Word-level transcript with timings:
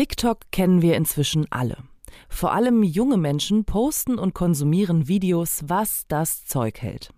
TikTok 0.00 0.50
kennen 0.50 0.80
wir 0.80 0.96
inzwischen 0.96 1.44
alle. 1.50 1.76
Vor 2.30 2.54
allem 2.54 2.82
junge 2.82 3.18
Menschen 3.18 3.66
posten 3.66 4.18
und 4.18 4.32
konsumieren 4.32 5.08
Videos, 5.08 5.64
was 5.66 6.06
das 6.08 6.46
Zeug 6.46 6.80
hält. 6.80 7.12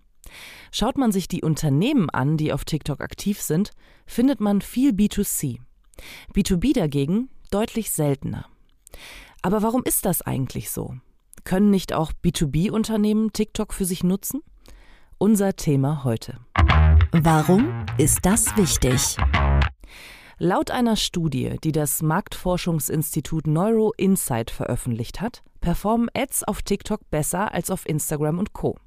Schaut 0.69 0.97
man 0.97 1.13
sich 1.13 1.29
die 1.29 1.43
Unternehmen 1.43 2.09
an, 2.09 2.35
die 2.35 2.51
auf 2.51 2.65
TikTok 2.65 2.99
aktiv 2.99 3.41
sind, 3.41 3.71
findet 4.05 4.41
man 4.41 4.59
viel 4.59 4.91
B2C. 4.91 5.59
B2B 6.35 6.73
dagegen 6.73 7.29
deutlich 7.51 7.89
seltener. 7.89 8.47
Aber 9.41 9.61
warum 9.61 9.83
ist 9.85 10.03
das 10.03 10.21
eigentlich 10.21 10.69
so? 10.69 10.97
Können 11.45 11.69
nicht 11.69 11.93
auch 11.93 12.11
B2B-Unternehmen 12.11 13.31
TikTok 13.31 13.73
für 13.73 13.85
sich 13.85 14.03
nutzen? 14.03 14.41
Unser 15.17 15.55
Thema 15.55 16.03
heute. 16.03 16.41
Warum 17.13 17.85
ist 17.97 18.25
das 18.25 18.57
wichtig? 18.57 19.15
Laut 20.39 20.71
einer 20.71 20.95
Studie, 20.95 21.57
die 21.63 21.71
das 21.71 22.01
Marktforschungsinstitut 22.01 23.47
Neuro 23.47 23.93
Insight 23.97 24.49
veröffentlicht 24.49 25.21
hat, 25.21 25.43
performen 25.61 26.09
Ads 26.13 26.43
auf 26.43 26.61
TikTok 26.61 27.09
besser 27.09 27.53
als 27.53 27.69
auf 27.69 27.87
Instagram 27.87 28.39
und 28.39 28.53
Co. 28.53 28.77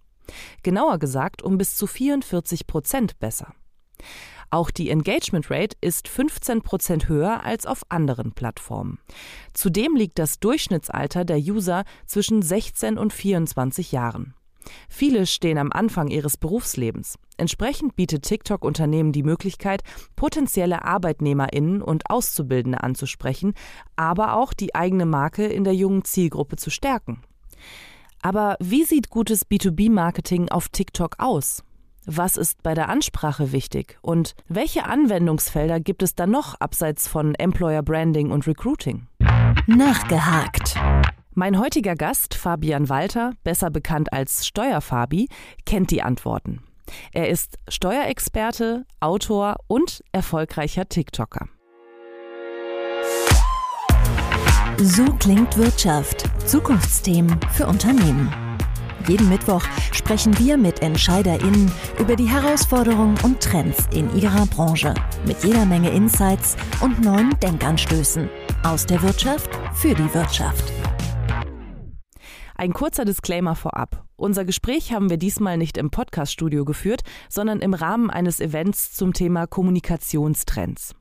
Genauer 0.63 0.99
gesagt 0.99 1.43
um 1.43 1.57
bis 1.57 1.77
zu 1.77 1.87
44 1.87 2.67
Prozent 2.67 3.19
besser. 3.21 3.55
Auch 4.51 4.71
die 4.71 4.91
Engagement 4.91 5.51
Rate 5.51 5.77
ist 5.81 6.09
15 6.09 6.63
Prozent 6.63 7.09
höher 7.09 7.45
als 7.45 7.67
auf 7.67 7.83
anderen 7.89 8.33
Plattformen. 8.33 8.99
Zudem 9.55 9.97
liegt 9.97 10.19
das 10.19 10.39
Durchschnittsalter 10.39 11.25
der 11.25 11.39
User 11.39 11.85
zwischen 12.07 12.43
16 12.43 12.99
und 12.99 13.13
24 13.13 13.93
Jahren. 13.93 14.35
Viele 14.89 15.27
stehen 15.27 15.59
am 15.59 15.73
Anfang 15.73 16.09
ihres 16.09 16.37
Berufslebens. 16.37 17.19
Entsprechend 17.37 17.97
bietet 17.97 18.25
TikTok 18.25 18.65
Unternehmen 18.65 19.13
die 19.13 19.23
Möglichkeit, 19.23 19.83
potenzielle 20.17 20.85
Arbeitnehmerinnen 20.85 21.83
und 21.83 22.11
Auszubildende 22.11 22.83
anzusprechen, 22.83 23.55
aber 23.97 24.37
auch 24.37 24.53
die 24.53 24.75
eigene 24.75 25.07
Marke 25.07 25.47
in 25.47 25.65
der 25.65 25.75
jungen 25.75 26.05
Zielgruppe 26.05 26.57
zu 26.57 26.71
stärken. 26.71 27.23
Aber 28.23 28.57
wie 28.61 28.85
sieht 28.85 29.11
gutes 29.11 29.47
B2B-Marketing 29.47 30.49
auf 30.49 30.69
TikTok 30.69 31.17
aus? 31.19 31.63
Was 32.07 32.37
ist 32.37 32.63
bei 32.63 32.75
der 32.75 32.89
Ansprache 32.89 33.51
wichtig? 33.51 33.99
Und 34.01 34.37
welche 34.49 34.85
Anwendungsfelder 34.87 35.81
gibt 35.81 36.05
es 36.05 36.15
da 36.15 36.27
noch 36.27 36.55
abseits 36.61 37.09
von 37.09 37.35
Employer 37.35 37.83
Branding 37.83 38.31
und 38.31 38.47
Recruiting? 38.47 39.09
Nachgehakt. 39.67 40.77
Mein 41.39 41.59
heutiger 41.59 41.97
Gast, 41.97 42.33
Fabian 42.33 42.89
Walter, 42.89 43.35
besser 43.45 43.69
bekannt 43.69 44.11
als 44.11 44.47
Steuerfabi, 44.47 45.29
kennt 45.67 45.91
die 45.91 46.01
Antworten. 46.01 46.63
Er 47.13 47.29
ist 47.29 47.59
Steuerexperte, 47.69 48.87
Autor 49.01 49.57
und 49.67 50.03
erfolgreicher 50.13 50.89
TikToker. 50.89 51.47
So 54.79 55.05
klingt 55.19 55.59
Wirtschaft. 55.59 56.25
Zukunftsthemen 56.49 57.39
für 57.53 57.67
Unternehmen. 57.67 58.33
Jeden 59.07 59.29
Mittwoch 59.29 59.63
sprechen 59.93 60.39
wir 60.39 60.57
mit 60.57 60.81
EntscheiderInnen 60.81 61.71
über 61.99 62.17
die 62.17 62.31
Herausforderungen 62.31 63.19
und 63.23 63.43
Trends 63.43 63.87
in 63.93 64.11
ihrer 64.17 64.47
Branche. 64.47 64.95
Mit 65.27 65.45
jeder 65.45 65.67
Menge 65.67 65.91
Insights 65.91 66.57
und 66.81 67.05
neuen 67.05 67.39
Denkanstößen. 67.41 68.27
Aus 68.63 68.87
der 68.87 69.03
Wirtschaft 69.03 69.51
für 69.75 69.95
die 69.95 70.15
Wirtschaft. 70.15 70.73
Ein 72.59 72.73
kurzer 72.73 73.05
Disclaimer 73.05 73.55
vorab. 73.55 74.05
Unser 74.17 74.47
Gespräch 74.47 74.91
haben 74.91 75.11
wir 75.11 75.19
diesmal 75.19 75.59
nicht 75.59 75.77
im 75.77 75.91
Podcaststudio 75.91 76.65
geführt, 76.65 77.03
sondern 77.29 77.61
im 77.61 77.75
Rahmen 77.75 78.09
eines 78.09 78.41
Events 78.41 78.95
zum 78.95 79.13
Thema 79.13 79.47
Kommunikationstrends. 79.47 80.95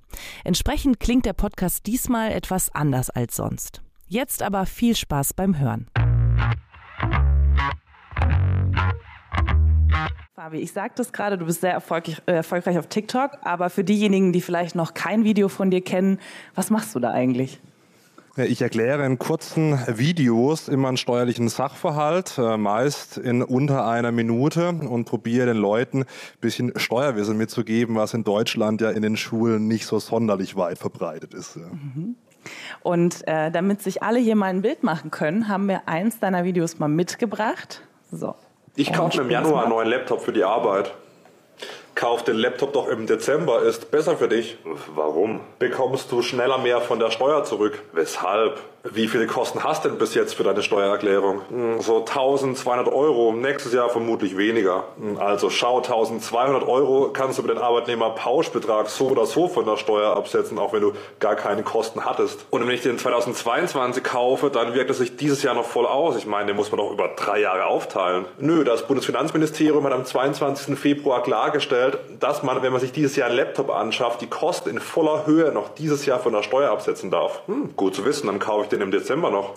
Entsprechend 0.43 0.99
klingt 0.99 1.25
der 1.25 1.31
Podcast 1.31 1.87
diesmal 1.87 2.33
etwas 2.33 2.75
anders 2.75 3.09
als 3.09 3.37
sonst. 3.37 3.81
Jetzt 4.05 4.43
aber 4.43 4.65
viel 4.65 4.97
Spaß 4.97 5.33
beim 5.33 5.57
Hören. 5.57 5.87
Fabi, 10.35 10.57
ich 10.57 10.73
sagte 10.73 11.03
es 11.03 11.13
gerade, 11.13 11.37
du 11.37 11.45
bist 11.45 11.61
sehr 11.61 11.71
erfolgreich, 11.71 12.21
äh, 12.25 12.33
erfolgreich 12.33 12.77
auf 12.77 12.87
TikTok, 12.87 13.37
aber 13.43 13.69
für 13.69 13.85
diejenigen, 13.85 14.33
die 14.33 14.41
vielleicht 14.41 14.75
noch 14.75 14.93
kein 14.93 15.23
Video 15.23 15.47
von 15.47 15.71
dir 15.71 15.81
kennen, 15.81 16.19
was 16.53 16.69
machst 16.69 16.93
du 16.93 16.99
da 16.99 17.11
eigentlich? 17.11 17.61
Ich 18.37 18.61
erkläre 18.61 19.05
in 19.05 19.17
kurzen 19.17 19.79
Videos 19.87 20.67
immer 20.67 20.89
einen 20.89 20.97
steuerlichen 20.97 21.47
Sachverhalt, 21.47 22.37
äh, 22.37 22.57
meist 22.57 23.17
in 23.17 23.41
unter 23.41 23.87
einer 23.87 24.11
Minute 24.11 24.69
und 24.69 25.05
probiere 25.05 25.45
den 25.45 25.57
Leuten 25.57 26.01
ein 26.01 26.05
bisschen 26.41 26.73
Steuerwissen 26.75 27.37
mitzugeben, 27.37 27.95
was 27.95 28.13
in 28.13 28.25
Deutschland 28.25 28.81
ja 28.81 28.89
in 28.89 29.03
den 29.03 29.15
Schulen 29.15 29.69
nicht 29.69 29.85
so 29.85 29.99
sonderlich 29.99 30.57
weit 30.57 30.77
verbreitet 30.79 31.33
ist. 31.33 31.55
Mhm. 31.55 32.15
Und 32.83 33.25
äh, 33.25 33.51
damit 33.51 33.81
sich 33.81 34.03
alle 34.03 34.19
hier 34.19 34.35
mal 34.35 34.47
ein 34.47 34.61
Bild 34.61 34.83
machen 34.83 35.11
können, 35.11 35.47
haben 35.47 35.69
wir 35.69 35.87
eins 35.87 36.19
deiner 36.19 36.43
Videos 36.43 36.77
mal 36.77 36.89
mitgebracht. 36.89 37.83
So. 38.11 38.35
Ich 38.75 38.91
kaufe 38.91 39.21
im 39.21 39.29
Januar 39.29 39.61
einen 39.61 39.69
neuen 39.69 39.87
Laptop 39.87 40.21
für 40.21 40.33
die 40.33 40.43
Arbeit. 40.43 40.93
Kauf 41.95 42.25
den 42.25 42.35
Laptop 42.35 42.73
doch 42.73 42.89
im 42.89 43.07
Dezember, 43.07 43.61
ist 43.61 43.89
besser 43.89 44.17
für 44.17 44.27
dich. 44.27 44.57
Warum? 44.93 45.39
Bekommst 45.59 46.11
du 46.11 46.21
schneller 46.21 46.57
mehr 46.57 46.81
von 46.81 46.99
der 46.99 47.09
Steuer 47.09 47.45
zurück. 47.45 47.81
Weshalb? 47.93 48.59
Wie 48.91 49.07
viele 49.07 49.25
Kosten 49.25 49.63
hast 49.63 49.83
du 49.83 49.89
denn 49.89 49.97
bis 49.97 50.13
jetzt 50.13 50.35
für 50.35 50.43
deine 50.43 50.61
Steuererklärung? 50.61 51.41
Hm, 51.49 51.81
so 51.81 51.99
1200 51.99 52.87
Euro, 52.87 53.33
nächstes 53.33 53.73
Jahr 53.73 53.89
vermutlich 53.89 54.37
weniger. 54.37 54.83
Hm, 54.99 55.17
also 55.17 55.49
schau, 55.49 55.77
1200 55.77 56.67
Euro 56.67 57.09
kannst 57.11 57.39
du 57.39 57.41
mit 57.41 57.49
dem 57.49 57.57
Arbeitnehmer 57.57 58.11
Pauschbetrag 58.11 58.87
so 58.89 59.07
oder 59.07 59.25
so 59.25 59.47
von 59.47 59.65
der 59.65 59.77
Steuer 59.77 60.15
absetzen, 60.15 60.59
auch 60.59 60.71
wenn 60.71 60.81
du 60.81 60.93
gar 61.19 61.35
keine 61.35 61.63
Kosten 61.63 62.05
hattest. 62.05 62.45
Und 62.51 62.61
wenn 62.61 62.75
ich 62.75 62.81
den 62.81 62.99
2022 62.99 64.03
kaufe, 64.03 64.51
dann 64.51 64.75
wirkt 64.75 64.91
es 64.91 64.99
sich 64.99 65.15
dieses 65.15 65.41
Jahr 65.41 65.55
noch 65.55 65.65
voll 65.65 65.87
aus. 65.87 66.15
Ich 66.15 66.27
meine, 66.27 66.47
den 66.47 66.55
muss 66.55 66.71
man 66.71 66.77
doch 66.77 66.91
über 66.91 67.07
drei 67.15 67.39
Jahre 67.39 67.65
aufteilen. 67.65 68.25
Nö, 68.37 68.63
das 68.63 68.85
Bundesfinanzministerium 68.85 69.83
hat 69.83 69.93
am 69.93 70.05
22. 70.05 70.77
Februar 70.77 71.23
klargestellt, 71.23 71.97
dass 72.19 72.43
man, 72.43 72.61
wenn 72.61 72.71
man 72.71 72.81
sich 72.81 72.91
dieses 72.91 73.15
Jahr 73.15 73.29
einen 73.29 73.37
Laptop 73.37 73.71
anschafft, 73.71 74.21
die 74.21 74.27
Kosten 74.27 74.69
in 74.69 74.79
voller 74.79 75.25
Höhe 75.25 75.51
noch 75.51 75.69
dieses 75.69 76.05
Jahr 76.05 76.19
von 76.19 76.33
der 76.33 76.43
Steuer 76.43 76.69
absetzen 76.69 77.09
darf. 77.09 77.41
Hm, 77.47 77.75
gut 77.75 77.95
zu 77.95 78.05
wissen, 78.05 78.27
dann 78.27 78.37
kaufe 78.37 78.65
ich 78.65 78.69
den 78.69 78.74
im 78.81 78.91
Dezember 78.91 79.31
noch. 79.31 79.55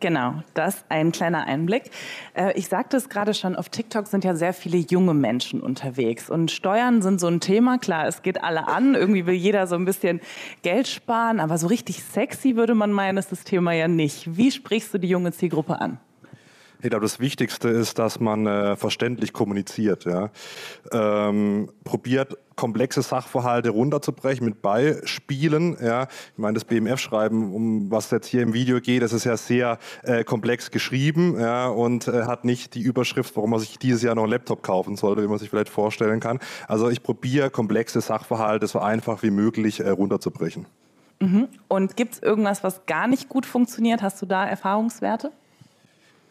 Genau, 0.00 0.42
das 0.54 0.82
ein 0.88 1.12
kleiner 1.12 1.44
Einblick. 1.46 1.90
Äh, 2.32 2.58
ich 2.58 2.68
sagte 2.68 2.96
es 2.96 3.10
gerade 3.10 3.34
schon, 3.34 3.54
auf 3.54 3.68
TikTok 3.68 4.06
sind 4.06 4.24
ja 4.24 4.34
sehr 4.34 4.54
viele 4.54 4.78
junge 4.78 5.12
Menschen 5.12 5.60
unterwegs 5.60 6.30
und 6.30 6.50
Steuern 6.50 7.02
sind 7.02 7.20
so 7.20 7.26
ein 7.26 7.40
Thema. 7.40 7.76
Klar, 7.76 8.06
es 8.06 8.22
geht 8.22 8.42
alle 8.42 8.66
an, 8.66 8.94
irgendwie 8.94 9.26
will 9.26 9.34
jeder 9.34 9.66
so 9.66 9.74
ein 9.74 9.84
bisschen 9.84 10.20
Geld 10.62 10.88
sparen, 10.88 11.38
aber 11.38 11.58
so 11.58 11.66
richtig 11.66 12.02
sexy 12.02 12.56
würde 12.56 12.74
man 12.74 12.92
meinen, 12.92 13.18
ist 13.18 13.30
das 13.30 13.44
Thema 13.44 13.72
ja 13.72 13.88
nicht. 13.88 14.38
Wie 14.38 14.50
sprichst 14.50 14.94
du 14.94 14.98
die 14.98 15.08
junge 15.08 15.32
Zielgruppe 15.32 15.78
an? 15.78 16.00
Ich 16.82 16.88
glaube, 16.88 17.04
das 17.04 17.20
Wichtigste 17.20 17.68
ist, 17.68 17.98
dass 17.98 18.20
man 18.20 18.46
äh, 18.46 18.76
verständlich 18.76 19.32
kommuniziert. 19.32 20.04
Ja. 20.06 20.30
Ähm, 20.92 21.70
probiert 21.84 22.38
komplexe 22.56 23.02
Sachverhalte 23.02 23.70
runterzubrechen 23.70 24.44
mit 24.44 24.62
Beispielen. 24.62 25.76
Ja. 25.82 26.08
Ich 26.32 26.38
meine, 26.38 26.54
das 26.54 26.64
BMF-Schreiben, 26.64 27.54
um 27.54 27.90
was 27.90 28.10
jetzt 28.10 28.26
hier 28.26 28.42
im 28.42 28.52
Video 28.52 28.80
geht, 28.80 29.02
das 29.02 29.12
ist 29.12 29.24
ja 29.24 29.36
sehr 29.36 29.78
äh, 30.02 30.24
komplex 30.24 30.70
geschrieben 30.70 31.38
ja, 31.38 31.68
und 31.68 32.08
äh, 32.08 32.24
hat 32.24 32.44
nicht 32.44 32.74
die 32.74 32.82
Überschrift, 32.82 33.36
warum 33.36 33.50
man 33.50 33.60
sich 33.60 33.78
dieses 33.78 34.02
Jahr 34.02 34.14
noch 34.14 34.24
einen 34.24 34.32
Laptop 34.32 34.62
kaufen 34.62 34.96
sollte, 34.96 35.22
wie 35.22 35.26
man 35.26 35.38
sich 35.38 35.50
vielleicht 35.50 35.70
vorstellen 35.70 36.20
kann. 36.20 36.38
Also 36.68 36.90
ich 36.90 37.02
probiere 37.02 37.50
komplexe 37.50 38.00
Sachverhalte 38.00 38.66
so 38.66 38.78
einfach 38.78 39.22
wie 39.22 39.30
möglich 39.30 39.80
äh, 39.80 39.88
runterzubrechen. 39.88 40.66
Mhm. 41.20 41.48
Und 41.68 41.96
gibt 41.96 42.14
es 42.14 42.22
irgendwas, 42.22 42.64
was 42.64 42.86
gar 42.86 43.06
nicht 43.06 43.28
gut 43.28 43.44
funktioniert? 43.44 44.02
Hast 44.02 44.20
du 44.22 44.26
da 44.26 44.46
Erfahrungswerte? 44.46 45.32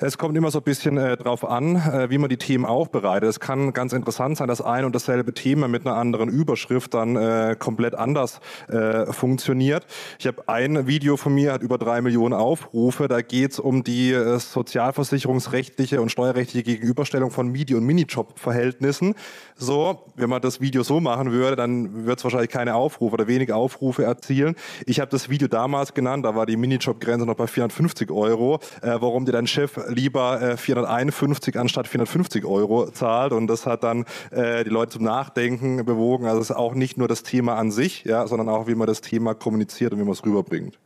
Es 0.02 0.18
kommt 0.18 0.38
immer 0.38 0.50
so 0.50 0.60
ein 0.60 0.64
bisschen 0.64 0.96
äh, 0.96 1.18
drauf 1.18 1.44
an, 1.44 1.76
äh, 1.76 2.10
wie 2.10 2.18
man 2.18 2.30
die 2.30 2.38
Themen 2.38 2.64
aufbereitet. 2.64 3.30
Es 3.30 3.42
kann 3.42 3.74
ganz 3.74 3.92
interessant 3.92 4.38
sein, 4.38 4.48
dass 4.48 4.62
ein 4.62 4.86
und 4.86 4.96
dasselbe 4.96 5.34
Thema 5.34 5.68
mit 5.68 5.86
einer 5.86 5.98
anderen 5.98 6.30
Überschrift 6.30 6.94
dann 6.94 7.18
äh, 7.18 7.58
komplett 7.60 7.96
anders 7.96 8.40
äh, 8.70 9.12
funktioniert. 9.12 9.86
Ich 10.18 10.26
habe 10.26 10.48
ein 10.48 10.88
Video 10.88 11.18
von 11.18 11.34
mir, 11.34 11.52
hat 11.52 11.64
über 11.64 11.78
drei 11.78 12.00
Millionen 12.02 12.34
Aufrufe. 12.34 13.10
Da 13.10 13.22
geht 13.22 13.52
es 13.52 13.60
um 13.60 13.84
die 13.84 14.14
äh, 14.14 14.40
sozialversicherungsrechtliche 14.40 16.02
und 16.02 16.10
steuerrechtliche 16.10 16.64
Gegenüberstellung 16.64 17.30
von 17.30 17.50
Midi- 17.50 17.76
und 17.76 17.84
Minijob-Verhältnissen. 17.84 19.16
So, 19.58 20.06
wenn 20.16 20.30
man 20.30 20.42
das 20.42 20.62
Video 20.62 20.84
so 20.84 21.02
machen 21.02 21.34
würde, 21.34 21.58
dann 21.58 22.06
wird 22.06 22.20
es 22.20 22.24
wahrscheinlich 22.24 22.52
keine 22.52 22.76
Aufrufe 22.76 23.16
oder 23.16 23.28
wenig 23.28 23.52
Aufrufe 23.52 24.06
erzielen. 24.06 24.56
Ich 24.86 25.02
habe 25.02 25.12
das 25.12 25.28
Video 25.28 25.50
damals 25.50 25.94
genannt, 25.94 26.24
da 26.24 26.36
war 26.36 26.46
die 26.46 26.56
Minijob-Grenze 26.56 27.26
noch 27.26 27.36
bei 27.36 27.48
450 27.48 28.10
Euro. 28.12 28.62
Äh, 28.82 28.96
warum 29.02 29.26
dir 29.26 29.34
dein 29.34 29.46
Chef 29.46 29.78
lieber 29.90 30.42
äh, 30.42 30.58
451 30.58 31.60
anstatt 31.60 31.88
450 31.88 32.46
Euro 32.46 32.90
zahlt. 32.92 33.34
Und 33.34 33.48
das 33.48 33.66
hat 33.66 33.84
dann 33.84 34.06
äh, 34.32 34.64
die 34.64 34.70
Leute 34.70 34.94
zum 34.94 35.04
Nachdenken 35.04 35.86
bewogen. 35.86 36.26
Also 36.26 36.42
es 36.42 36.50
ist 36.50 36.56
auch 36.56 36.74
nicht 36.74 36.98
nur 36.98 37.08
das 37.08 37.24
Thema 37.24 37.56
an 37.56 37.72
sich, 37.72 38.04
ja, 38.04 38.28
sondern 38.28 38.50
auch, 38.50 38.68
wie 38.68 38.76
man 38.76 38.88
das 38.88 39.02
Thema 39.02 39.34
kommuniziert 39.34 39.94
und 39.94 40.00
wie 40.00 40.04
man 40.04 40.14
es 40.14 40.26
rüberbringt. 40.26 40.78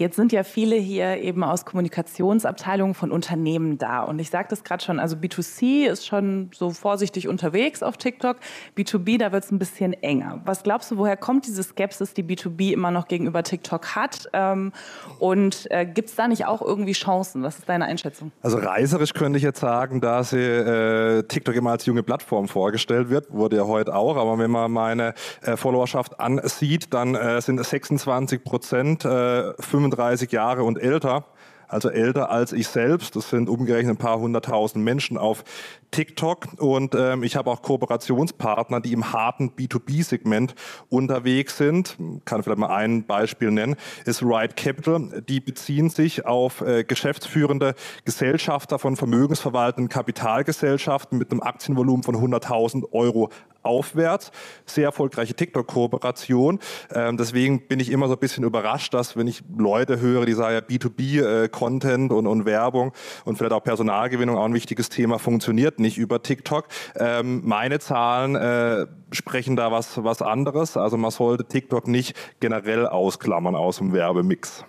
Jetzt 0.00 0.16
sind 0.16 0.32
ja 0.32 0.44
viele 0.44 0.76
hier 0.76 1.18
eben 1.18 1.44
aus 1.44 1.66
Kommunikationsabteilungen 1.66 2.94
von 2.94 3.12
Unternehmen 3.12 3.76
da. 3.76 4.00
Und 4.02 4.18
ich 4.18 4.30
sagte 4.30 4.54
es 4.54 4.64
gerade 4.64 4.82
schon, 4.82 4.98
also 4.98 5.14
B2C 5.14 5.84
ist 5.84 6.06
schon 6.06 6.48
so 6.54 6.70
vorsichtig 6.70 7.28
unterwegs 7.28 7.82
auf 7.82 7.98
TikTok. 7.98 8.38
B2B, 8.78 9.18
da 9.18 9.30
wird 9.30 9.44
es 9.44 9.50
ein 9.50 9.58
bisschen 9.58 9.92
enger. 9.92 10.40
Was 10.46 10.62
glaubst 10.62 10.90
du, 10.90 10.96
woher 10.96 11.18
kommt 11.18 11.46
diese 11.46 11.62
Skepsis, 11.62 12.14
die 12.14 12.24
B2B 12.24 12.72
immer 12.72 12.90
noch 12.90 13.08
gegenüber 13.08 13.42
TikTok 13.42 13.94
hat? 13.94 14.26
Ähm, 14.32 14.72
und 15.18 15.70
äh, 15.70 15.84
gibt 15.84 16.08
es 16.08 16.14
da 16.14 16.28
nicht 16.28 16.46
auch 16.46 16.62
irgendwie 16.62 16.92
Chancen? 16.92 17.42
Was 17.42 17.58
ist 17.58 17.68
deine 17.68 17.84
Einschätzung? 17.84 18.32
Also 18.40 18.56
reiserisch 18.56 19.12
könnte 19.12 19.36
ich 19.36 19.42
jetzt 19.42 19.60
sagen, 19.60 20.00
dass 20.00 20.32
äh, 20.32 21.24
TikTok 21.24 21.54
immer 21.54 21.72
als 21.72 21.84
junge 21.84 22.02
Plattform 22.02 22.48
vorgestellt 22.48 23.10
wird, 23.10 23.30
wurde 23.30 23.56
ja 23.56 23.66
heute 23.66 23.94
auch. 23.94 24.16
Aber 24.16 24.38
wenn 24.38 24.50
man 24.50 24.72
meine 24.72 25.12
äh, 25.42 25.58
Followerschaft 25.58 26.18
ansieht, 26.20 26.94
dann 26.94 27.14
äh, 27.14 27.42
sind 27.42 27.60
es 27.60 27.68
26 27.68 28.42
Prozent, 28.42 29.04
äh, 29.04 29.52
35 29.90 30.32
Jahre 30.32 30.62
und 30.62 30.78
älter 30.78 31.24
also 31.70 31.88
älter 31.88 32.30
als 32.30 32.52
ich 32.52 32.68
selbst. 32.68 33.16
Das 33.16 33.30
sind 33.30 33.48
umgerechnet 33.48 33.94
ein 33.94 33.98
paar 33.98 34.18
hunderttausend 34.18 34.84
Menschen 34.84 35.16
auf 35.16 35.44
TikTok. 35.90 36.48
Und 36.58 36.94
ähm, 36.94 37.22
ich 37.22 37.36
habe 37.36 37.50
auch 37.50 37.62
Kooperationspartner, 37.62 38.80
die 38.80 38.92
im 38.92 39.12
harten 39.12 39.50
B2B-Segment 39.50 40.54
unterwegs 40.88 41.56
sind. 41.56 41.96
Kann 42.24 42.42
vielleicht 42.42 42.58
mal 42.58 42.74
ein 42.74 43.04
Beispiel 43.04 43.50
nennen, 43.50 43.76
ist 44.04 44.22
Ride 44.22 44.54
Capital. 44.54 45.22
Die 45.28 45.40
beziehen 45.40 45.90
sich 45.90 46.26
auf 46.26 46.60
äh, 46.60 46.84
geschäftsführende 46.84 47.74
Gesellschafter 48.04 48.78
von 48.78 48.96
vermögensverwaltenden 48.96 49.88
Kapitalgesellschaften 49.88 51.18
mit 51.18 51.30
einem 51.30 51.42
Aktienvolumen 51.42 52.02
von 52.02 52.16
100.000 52.16 52.92
Euro 52.92 53.30
aufwärts. 53.62 54.32
Sehr 54.64 54.86
erfolgreiche 54.86 55.34
TikTok-Kooperation. 55.34 56.58
Ähm, 56.94 57.16
deswegen 57.16 57.66
bin 57.66 57.78
ich 57.78 57.90
immer 57.90 58.08
so 58.08 58.14
ein 58.14 58.18
bisschen 58.18 58.44
überrascht, 58.44 58.94
dass 58.94 59.16
wenn 59.16 59.26
ich 59.26 59.42
Leute 59.56 60.00
höre, 60.00 60.24
die 60.24 60.32
sagen, 60.32 60.54
ja, 60.54 60.60
B2B-Content 60.60 61.59
äh, 61.60 62.12
und, 62.12 62.26
und 62.26 62.44
Werbung 62.44 62.92
und 63.24 63.36
vielleicht 63.36 63.52
auch 63.52 63.62
Personalgewinnung, 63.62 64.36
auch 64.36 64.44
ein 64.44 64.54
wichtiges 64.54 64.88
Thema, 64.88 65.18
funktioniert 65.18 65.78
nicht 65.78 65.98
über 65.98 66.22
TikTok. 66.22 66.68
Ähm, 66.96 67.42
meine 67.44 67.78
Zahlen 67.78 68.34
äh, 68.34 68.86
sprechen 69.12 69.56
da 69.56 69.72
was, 69.72 70.02
was 70.02 70.22
anderes. 70.22 70.76
Also 70.76 70.96
man 70.96 71.10
sollte 71.10 71.44
TikTok 71.44 71.88
nicht 71.88 72.16
generell 72.40 72.86
ausklammern 72.86 73.54
aus 73.54 73.78
dem 73.78 73.92
Werbemix. 73.92 74.64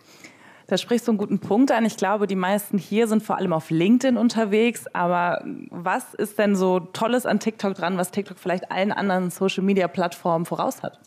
Da 0.71 0.77
sprichst 0.77 1.05
du 1.05 1.11
einen 1.11 1.17
guten 1.17 1.39
Punkt 1.39 1.69
an. 1.73 1.83
Ich 1.83 1.97
glaube, 1.97 2.27
die 2.27 2.37
meisten 2.37 2.77
hier 2.77 3.07
sind 3.07 3.21
vor 3.21 3.35
allem 3.37 3.51
auf 3.51 3.71
LinkedIn 3.71 4.15
unterwegs. 4.15 4.85
Aber 4.93 5.43
was 5.69 6.13
ist 6.13 6.39
denn 6.39 6.55
so 6.55 6.79
Tolles 6.79 7.25
an 7.25 7.41
TikTok 7.41 7.73
dran, 7.75 7.97
was 7.97 8.11
TikTok 8.11 8.39
vielleicht 8.39 8.71
allen 8.71 8.93
anderen 8.93 9.31
Social-Media-Plattformen 9.31 10.45
voraus 10.45 10.81
hat? 10.81 11.01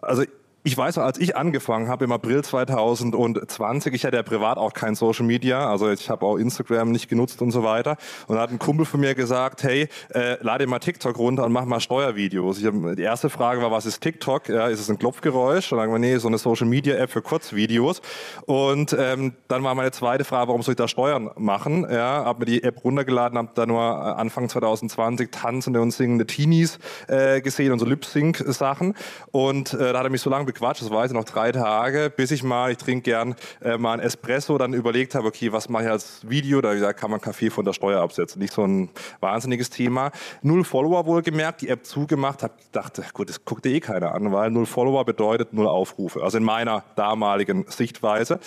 Also 0.00 0.24
ich 0.64 0.76
weiß 0.76 0.98
als 0.98 1.18
ich 1.18 1.36
angefangen 1.36 1.88
habe 1.88 2.04
im 2.04 2.12
April 2.12 2.44
2020, 2.44 3.94
ich 3.94 4.04
hatte 4.04 4.16
ja 4.16 4.22
privat 4.22 4.58
auch 4.58 4.72
kein 4.72 4.94
Social 4.94 5.26
Media, 5.26 5.68
also 5.68 5.90
ich 5.90 6.08
habe 6.08 6.24
auch 6.24 6.36
Instagram 6.36 6.92
nicht 6.92 7.08
genutzt 7.08 7.42
und 7.42 7.50
so 7.50 7.64
weiter. 7.64 7.96
Und 8.28 8.36
da 8.36 8.42
hat 8.42 8.50
ein 8.50 8.60
Kumpel 8.60 8.86
von 8.86 9.00
mir 9.00 9.14
gesagt, 9.16 9.64
hey, 9.64 9.88
äh, 10.14 10.36
lade 10.42 10.66
mal 10.68 10.78
TikTok 10.78 11.18
runter 11.18 11.44
und 11.44 11.52
mach 11.52 11.64
mal 11.64 11.80
Steuervideos. 11.80 12.58
Ich 12.58 12.66
hab, 12.66 12.74
die 12.96 13.02
erste 13.02 13.28
Frage 13.28 13.60
war, 13.60 13.72
was 13.72 13.86
ist 13.86 14.00
TikTok? 14.00 14.48
Ja, 14.48 14.68
ist 14.68 14.78
es 14.78 14.88
ein 14.88 14.98
Klopfgeräusch? 14.98 15.72
Und 15.72 15.78
dann 15.78 15.90
haben 15.90 15.94
wir, 15.94 15.98
nee, 15.98 16.16
so 16.18 16.28
eine 16.28 16.38
Social 16.38 16.68
Media 16.68 16.94
App 16.94 17.10
für 17.10 17.22
Kurzvideos. 17.22 18.00
Und 18.46 18.94
ähm, 18.96 19.34
dann 19.48 19.64
war 19.64 19.74
meine 19.74 19.90
zweite 19.90 20.24
Frage, 20.24 20.48
warum 20.48 20.62
soll 20.62 20.72
ich 20.72 20.78
da 20.78 20.86
Steuern 20.86 21.30
machen? 21.36 21.86
Ja, 21.90 22.24
habe 22.24 22.40
mir 22.40 22.46
die 22.46 22.62
App 22.62 22.84
runtergeladen, 22.84 23.36
habe 23.36 23.50
da 23.54 23.66
nur 23.66 23.80
äh, 23.80 24.20
Anfang 24.20 24.48
2020 24.48 25.30
tanzende 25.32 25.80
und 25.80 25.90
singende 25.90 26.24
Teenies 26.24 26.78
äh, 27.08 27.40
gesehen 27.40 27.72
und 27.72 27.80
so 27.80 27.84
Lip-Sync-Sachen. 27.84 28.94
Und 29.32 29.74
äh, 29.74 29.92
da 29.92 29.98
hat 29.98 30.06
er 30.06 30.10
mich 30.10 30.20
so 30.20 30.30
lange 30.30 30.51
bequatscht, 30.52 30.82
das 30.82 30.90
war 30.90 31.02
jetzt 31.02 31.12
noch 31.12 31.24
drei 31.24 31.52
Tage, 31.52 32.12
bis 32.14 32.30
ich 32.30 32.42
mal, 32.42 32.70
ich 32.70 32.78
trinke 32.78 33.02
gern 33.02 33.34
äh, 33.62 33.78
mal 33.78 33.94
ein 33.94 34.00
Espresso, 34.00 34.58
dann 34.58 34.74
überlegt 34.74 35.14
habe, 35.14 35.28
okay, 35.28 35.52
was 35.52 35.68
mache 35.68 35.84
ich 35.84 35.90
als 35.90 36.28
Video? 36.28 36.60
Da 36.60 36.92
kann 36.92 37.10
man 37.10 37.20
Kaffee 37.20 37.50
von 37.50 37.64
der 37.64 37.72
Steuer 37.72 38.00
absetzen. 38.00 38.40
Nicht 38.40 38.52
so 38.52 38.64
ein 38.64 38.90
wahnsinniges 39.20 39.70
Thema. 39.70 40.10
Null 40.42 40.64
Follower 40.64 41.06
wohlgemerkt, 41.06 41.62
die 41.62 41.68
App 41.68 41.86
zugemacht, 41.86 42.42
habe 42.42 42.54
gedacht, 42.72 43.00
gut, 43.14 43.28
das 43.28 43.44
guckt 43.44 43.66
eh 43.66 43.80
keiner 43.80 44.14
an, 44.14 44.32
weil 44.32 44.50
null 44.50 44.66
Follower 44.66 45.04
bedeutet 45.04 45.52
null 45.52 45.66
Aufrufe. 45.66 46.22
Also 46.22 46.38
in 46.38 46.44
meiner 46.44 46.84
damaligen 46.96 47.64
Sichtweise. 47.68 48.38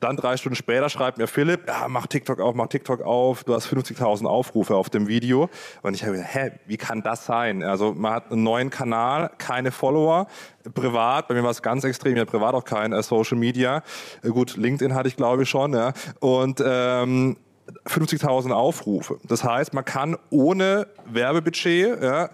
Dann 0.00 0.16
drei 0.16 0.36
Stunden 0.36 0.56
später 0.56 0.88
schreibt 0.88 1.18
mir 1.18 1.26
Philipp, 1.26 1.66
ja, 1.66 1.86
mach 1.88 2.06
TikTok 2.06 2.40
auf, 2.40 2.54
mach 2.54 2.68
TikTok 2.68 3.02
auf, 3.02 3.44
du 3.44 3.54
hast 3.54 3.66
50.000 3.68 4.26
Aufrufe 4.26 4.74
auf 4.74 4.90
dem 4.90 5.08
Video. 5.08 5.48
Und 5.82 5.94
ich 5.94 6.02
habe 6.04 6.16
gedacht, 6.16 6.34
hä, 6.34 6.52
wie 6.66 6.76
kann 6.76 7.02
das 7.02 7.26
sein? 7.26 7.62
Also 7.62 7.94
man 7.94 8.12
hat 8.12 8.30
einen 8.30 8.42
neuen 8.42 8.70
Kanal, 8.70 9.30
keine 9.38 9.72
Follower, 9.72 10.26
privat, 10.72 11.28
bei 11.28 11.34
mir 11.34 11.42
war 11.42 11.50
es 11.54 11.62
ganz 11.62 11.84
extrem, 11.84 12.14
ich 12.14 12.20
hatte 12.20 12.30
privat 12.30 12.54
auch 12.54 12.64
kein 12.64 12.92
äh, 12.92 13.02
Social 13.02 13.38
Media. 13.38 13.82
Äh, 14.22 14.28
gut, 14.28 14.56
LinkedIn 14.56 14.94
hatte 14.94 15.08
ich 15.08 15.16
glaube 15.16 15.44
ich 15.44 15.48
schon, 15.48 15.72
ja. 15.72 15.92
Und 16.20 16.62
ähm, 16.64 17.36
50.000 17.86 18.50
Aufrufe. 18.52 19.18
Das 19.24 19.42
heißt, 19.42 19.72
man 19.72 19.84
kann 19.84 20.16
ohne 20.30 20.86
Werbebudget 21.06 22.02
ja, 22.02 22.30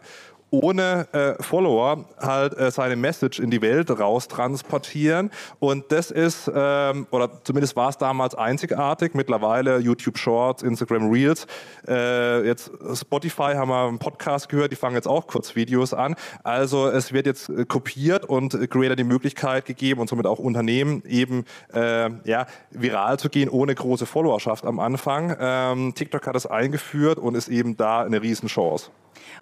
ohne 0.50 1.06
äh, 1.12 1.43
Follower 1.43 2.05
halt 2.19 2.56
äh, 2.58 2.70
seine 2.70 2.97
Message 2.97 3.38
in 3.38 3.50
die 3.50 3.62
Welt 3.62 3.91
raus 3.91 4.29
transportieren. 4.29 5.31
Und 5.58 5.93
das 5.93 6.11
ist, 6.11 6.50
ähm, 6.55 7.06
oder 7.11 7.43
zumindest 7.44 7.76
war 7.76 7.88
es 7.88 7.99
damals 7.99 8.35
einzigartig, 8.35 9.14
mittlerweile 9.14 9.79
YouTube 9.79 10.19
Shorts, 10.19 10.62
Instagram 10.62 11.11
Reels, 11.11 11.47
äh, 11.87 12.47
jetzt 12.47 12.70
Spotify 12.94 13.55
haben 13.55 13.69
wir 13.69 13.88
einen 13.88 13.99
Podcast 13.99 14.49
gehört, 14.49 14.73
die 14.73 14.76
fangen 14.76 14.97
jetzt 14.97 15.08
auch 15.08 15.26
Kurzvideos 15.26 15.94
an. 15.94 16.17
Also 16.43 16.88
es 16.88 17.12
wird 17.12 17.26
jetzt 17.26 17.49
äh, 17.49 17.64
kopiert 17.64 18.25
und 18.25 18.53
Creator 18.70 18.96
die 18.96 19.05
Möglichkeit 19.05 19.67
gegeben 19.67 20.00
und 20.00 20.08
somit 20.08 20.26
auch 20.26 20.38
Unternehmen 20.38 21.03
eben 21.06 21.44
äh, 21.73 22.11
ja, 22.25 22.46
viral 22.70 23.19
zu 23.19 23.29
gehen 23.29 23.49
ohne 23.49 23.75
große 23.75 24.06
Followerschaft 24.06 24.64
am 24.64 24.81
Anfang. 24.81 25.37
Ähm, 25.38 25.94
TikTok 25.94 26.26
hat 26.26 26.35
das 26.35 26.46
eingeführt 26.46 27.19
und 27.19 27.37
ist 27.37 27.49
eben 27.49 27.76
da 27.76 28.03
eine 28.03 28.23
Riesenchance. 28.23 28.91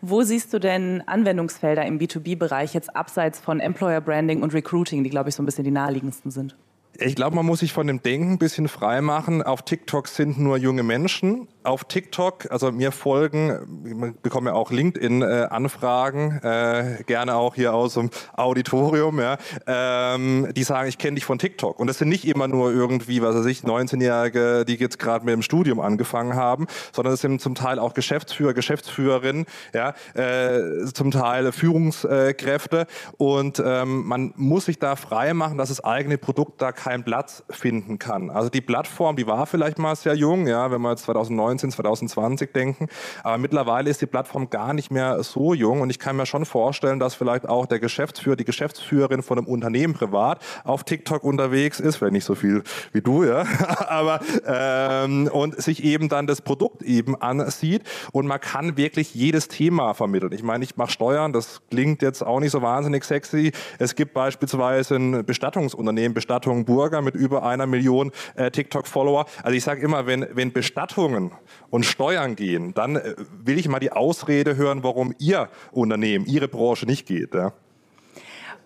Wo 0.01 0.23
siehst 0.23 0.53
du 0.53 0.59
denn 0.59 1.03
Anwendungsfelder 1.07 1.85
im 1.85 1.99
B2B-Bereich 1.99 2.75
jetzt 2.75 2.95
abseits 2.95 3.39
von 3.41 3.61
Employer 3.61 4.01
Branding 4.01 4.43
und 4.43 4.55
Recruiting, 4.55 5.05
die, 5.05 5.11
glaube 5.11 5.29
ich, 5.29 5.35
so 5.35 5.43
ein 5.43 5.47
bisschen 5.47 5.65
die 5.65 5.71
naheliegendsten 5.71 6.31
sind? 6.31 6.57
Ich 7.01 7.15
glaube, 7.15 7.37
man 7.37 7.47
muss 7.47 7.61
sich 7.61 7.73
von 7.73 7.87
dem 7.87 8.03
Denken 8.03 8.33
ein 8.33 8.39
bisschen 8.39 8.67
frei 8.67 9.01
machen. 9.01 9.43
Auf 9.43 9.63
TikTok 9.63 10.09
sind 10.09 10.39
nur 10.39 10.57
junge 10.57 10.83
Menschen. 10.83 11.47
Auf 11.65 11.85
TikTok, 11.85 12.51
also 12.51 12.73
mir 12.73 12.93
folgen, 12.93 13.83
ich 13.85 14.21
bekomme 14.23 14.51
ja 14.51 14.57
auch 14.57 14.71
LinkedIn-Anfragen, 14.71 16.41
äh, 16.43 17.03
gerne 17.05 17.35
auch 17.35 17.55
hier 17.55 17.75
aus 17.75 17.95
dem 17.95 18.11
Auditorium, 18.37 19.19
ja, 19.21 19.37
ähm, 19.67 20.49
die 20.55 20.63
sagen, 20.63 20.89
ich 20.89 20.99
kenne 20.99 21.17
dich 21.17 21.25
von 21.25 21.39
TikTok. 21.39 21.79
Und 21.81 21.89
das 21.89 21.99
sind 21.99 22.09
nicht 22.09 22.27
immer 22.27 22.49
nur 22.49 22.73
irgendwie, 22.73 23.23
was 23.23 23.35
weiß 23.35 23.47
ich, 23.47 23.63
19-Jährige, 23.63 24.65
die 24.67 24.77
jetzt 24.77 24.99
gerade 24.99 25.25
mit 25.25 25.35
dem 25.35 25.43
Studium 25.43 25.81
angefangen 25.81 26.37
haben, 26.37 26.67
sondern 26.93 27.15
es 27.15 27.21
sind 27.21 27.41
zum 27.41 27.55
Teil 27.55 27.79
auch 27.79 27.93
Geschäftsführer, 27.93 28.55
Geschäftsführerinnen, 28.55 29.47
ja, 29.75 29.95
äh, 30.15 30.85
zum 30.95 31.11
Teil 31.11 31.51
Führungskräfte. 31.53 32.87
Und 33.17 33.63
ähm, 33.65 34.07
man 34.07 34.33
muss 34.37 34.67
sich 34.67 34.79
da 34.79 34.97
frei 34.97 35.35
machen, 35.35 35.59
dass 35.59 35.71
das 35.71 35.83
eigene 35.83 36.19
Produkt 36.19 36.63
da 36.63 36.73
keinen 36.73 37.05
Platz 37.05 37.43
finden 37.51 37.99
kann. 37.99 38.31
Also 38.31 38.49
die 38.49 38.61
Plattform, 38.61 39.17
die 39.17 39.27
war 39.27 39.47
vielleicht 39.47 39.79
mal 39.79 39.97
sehr 39.97 40.15
jung, 40.15 40.47
ja, 40.47 40.71
wenn 40.71 40.81
wir 40.81 40.91
jetzt 40.91 41.05
2019, 41.05 41.58
2020 41.59 42.53
denken, 42.53 42.89
aber 43.23 43.39
mittlerweile 43.39 43.91
ist 43.91 44.01
die 44.01 44.07
Plattform 44.07 44.51
gar 44.51 44.73
nicht 44.73 44.91
mehr 44.91 45.23
so 45.23 45.55
jung 45.55 45.81
und 45.81 45.91
ich 45.91 45.99
kann 45.99 46.17
mir 46.17 46.27
schon 46.27 46.45
vorstellen, 46.45 46.99
dass 46.99 47.15
vielleicht 47.15 47.49
auch 47.49 47.67
der 47.67 47.79
Geschäftsführer, 47.79 48.37
die 48.37 48.45
Geschäftsführerin 48.45 49.23
von 49.23 49.39
einem 49.39 49.47
Unternehmen 49.47 49.95
privat 49.95 50.41
auf 50.65 50.85
TikTok 50.85 51.25
unterwegs 51.25 51.81
ist, 51.81 51.97
vielleicht 51.97 52.13
nicht 52.13 52.25
so 52.25 52.35
viel 52.35 52.63
wie 52.93 53.01
du, 53.01 53.25
ja, 53.25 53.45
aber 53.89 54.21
ähm, 54.47 55.29
und 55.33 55.61
sich 55.61 55.85
eben 55.85 56.09
dann 56.09 56.27
das 56.27 56.41
Produkt 56.41 56.83
eben 56.83 57.21
ansieht 57.21 57.83
und 58.13 58.27
man 58.27 58.41
kann 58.41 58.77
wirklich 58.77 59.15
jedes 59.15 59.49
Thema 59.49 59.95
vermitteln. 59.95 60.33
Ich 60.33 60.43
meine, 60.43 60.65
ich 60.65 60.77
mache 60.77 60.93
Steuern, 60.93 61.33
das 61.33 61.61
klingt 61.71 62.03
jetzt 62.03 62.23
auch 62.23 62.41
nicht 62.41 62.53
so 62.53 62.63
wahnsinnig 62.63 63.05
sexy. 63.05 63.53
Es 63.79 63.95
gibt 63.95 64.15
beispielsweise 64.15 64.97
ein 64.97 65.25
Bestattungsunternehmen, 65.25 66.15
Bestattung 66.15 66.65
Burger 66.65 67.03
mit 67.03 67.15
über 67.15 67.45
einer 67.45 67.67
Million 67.67 68.13
äh, 68.37 68.51
TikTok-Follower. 68.51 69.27
Also 69.43 69.57
ich 69.57 69.65
sage 69.65 69.81
immer, 69.83 70.07
wenn, 70.07 70.27
wenn 70.33 70.53
Bestattungen 70.53 71.33
und 71.71 71.85
Steuern 71.85 72.37
gehen, 72.37 72.75
dann 72.75 72.97
äh, 72.97 73.15
will 73.45 73.59
ich 73.59 73.69
mal 73.69 73.81
die 73.81 73.93
Ausrede 73.93 74.57
hören, 74.57 74.83
warum 74.83 75.15
Ihr 75.19 75.49
Unternehmen, 75.73 76.27
Ihre 76.27 76.49
Branche 76.49 76.87
nicht 76.87 77.07
geht. 77.07 77.35
Ja? 77.35 77.53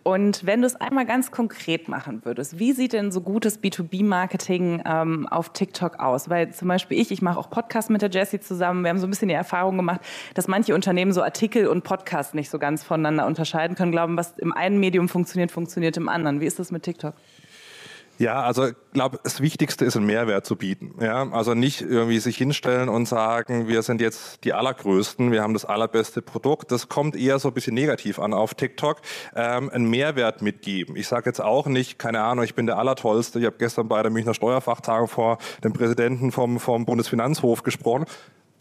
Und 0.05 0.45
wenn 0.45 0.62
du 0.62 0.67
es 0.67 0.75
einmal 0.75 1.07
ganz 1.07 1.31
konkret 1.31 1.88
machen 1.88 2.25
würdest, 2.25 2.59
wie 2.59 2.73
sieht 2.73 2.93
denn 2.93 3.12
so 3.12 3.21
gutes 3.21 3.62
B2B-Marketing 3.62 4.83
ähm, 4.85 5.29
auf 5.29 5.52
TikTok 5.52 6.00
aus? 6.00 6.29
Weil 6.29 6.52
zum 6.52 6.67
Beispiel 6.67 6.99
ich, 6.99 7.12
ich 7.12 7.23
mache 7.23 7.38
auch 7.38 7.50
Podcasts 7.50 7.88
mit 7.88 8.02
der 8.02 8.11
Jessie 8.11 8.41
zusammen. 8.41 8.83
Wir 8.83 8.91
haben 8.91 8.99
so 8.99 9.07
ein 9.07 9.11
bisschen 9.11 9.29
die 9.29 9.35
Erfahrung 9.35 9.76
gemacht, 9.76 10.00
dass 10.35 10.49
manche 10.49 10.75
Unternehmen 10.75 11.12
so 11.12 11.23
Artikel 11.23 11.69
und 11.69 11.85
Podcasts 11.85 12.35
nicht 12.35 12.50
so 12.50 12.59
ganz 12.59 12.83
voneinander 12.83 13.26
unterscheiden 13.26 13.76
können, 13.76 13.93
glauben, 13.93 14.17
was 14.17 14.37
im 14.38 14.52
einen 14.52 14.81
Medium 14.81 15.09
funktioniert, 15.09 15.52
funktioniert 15.52 15.97
im 15.97 16.09
anderen. 16.09 16.41
Wie 16.41 16.47
ist 16.47 16.59
das 16.59 16.73
mit 16.73 16.83
TikTok? 16.83 17.14
Ja, 18.23 18.45
also 18.45 18.69
ich 18.69 18.75
glaube, 18.93 19.19
das 19.25 19.41
Wichtigste 19.41 19.85
ist, 19.85 19.97
einen 19.97 20.07
Mehrwert 20.07 20.47
zu 20.47 20.55
bieten. 20.55 20.95
Ja, 21.00 21.29
also 21.33 21.55
nicht 21.55 21.81
irgendwie 21.81 22.21
sich 22.21 22.37
hinstellen 22.37 22.88
und 22.88 23.07
sagen, 23.07 23.67
wir 23.67 23.83
sind 23.83 24.00
jetzt 24.00 24.45
die 24.45 24.52
Allergrößten, 24.52 25.33
wir 25.33 25.43
haben 25.43 25.55
das 25.55 25.64
allerbeste 25.64 26.23
Produkt. 26.23 26.71
Das 26.71 26.88
kommt 26.88 27.17
eher 27.17 27.41
so 27.41 27.49
ein 27.49 27.55
bisschen 27.55 27.75
negativ 27.75 28.21
an 28.21 28.33
auf 28.33 28.55
TikTok. 28.55 29.00
Ähm, 29.35 29.71
einen 29.71 29.91
Mehrwert 29.91 30.41
mitgeben. 30.41 30.95
Ich 30.95 31.09
sage 31.09 31.31
jetzt 31.31 31.41
auch 31.41 31.67
nicht, 31.67 31.99
keine 31.99 32.23
Ahnung, 32.23 32.45
ich 32.45 32.55
bin 32.55 32.67
der 32.67 32.79
Allertollste. 32.79 33.41
Ich 33.41 33.45
habe 33.45 33.57
gestern 33.59 33.88
bei 33.88 34.00
der 34.02 34.12
Münchner 34.12 34.35
Steuerfachtagung 34.35 35.09
vor 35.09 35.38
dem 35.64 35.73
Präsidenten 35.73 36.31
vom, 36.31 36.61
vom 36.61 36.85
Bundesfinanzhof 36.85 37.64
gesprochen 37.64 38.07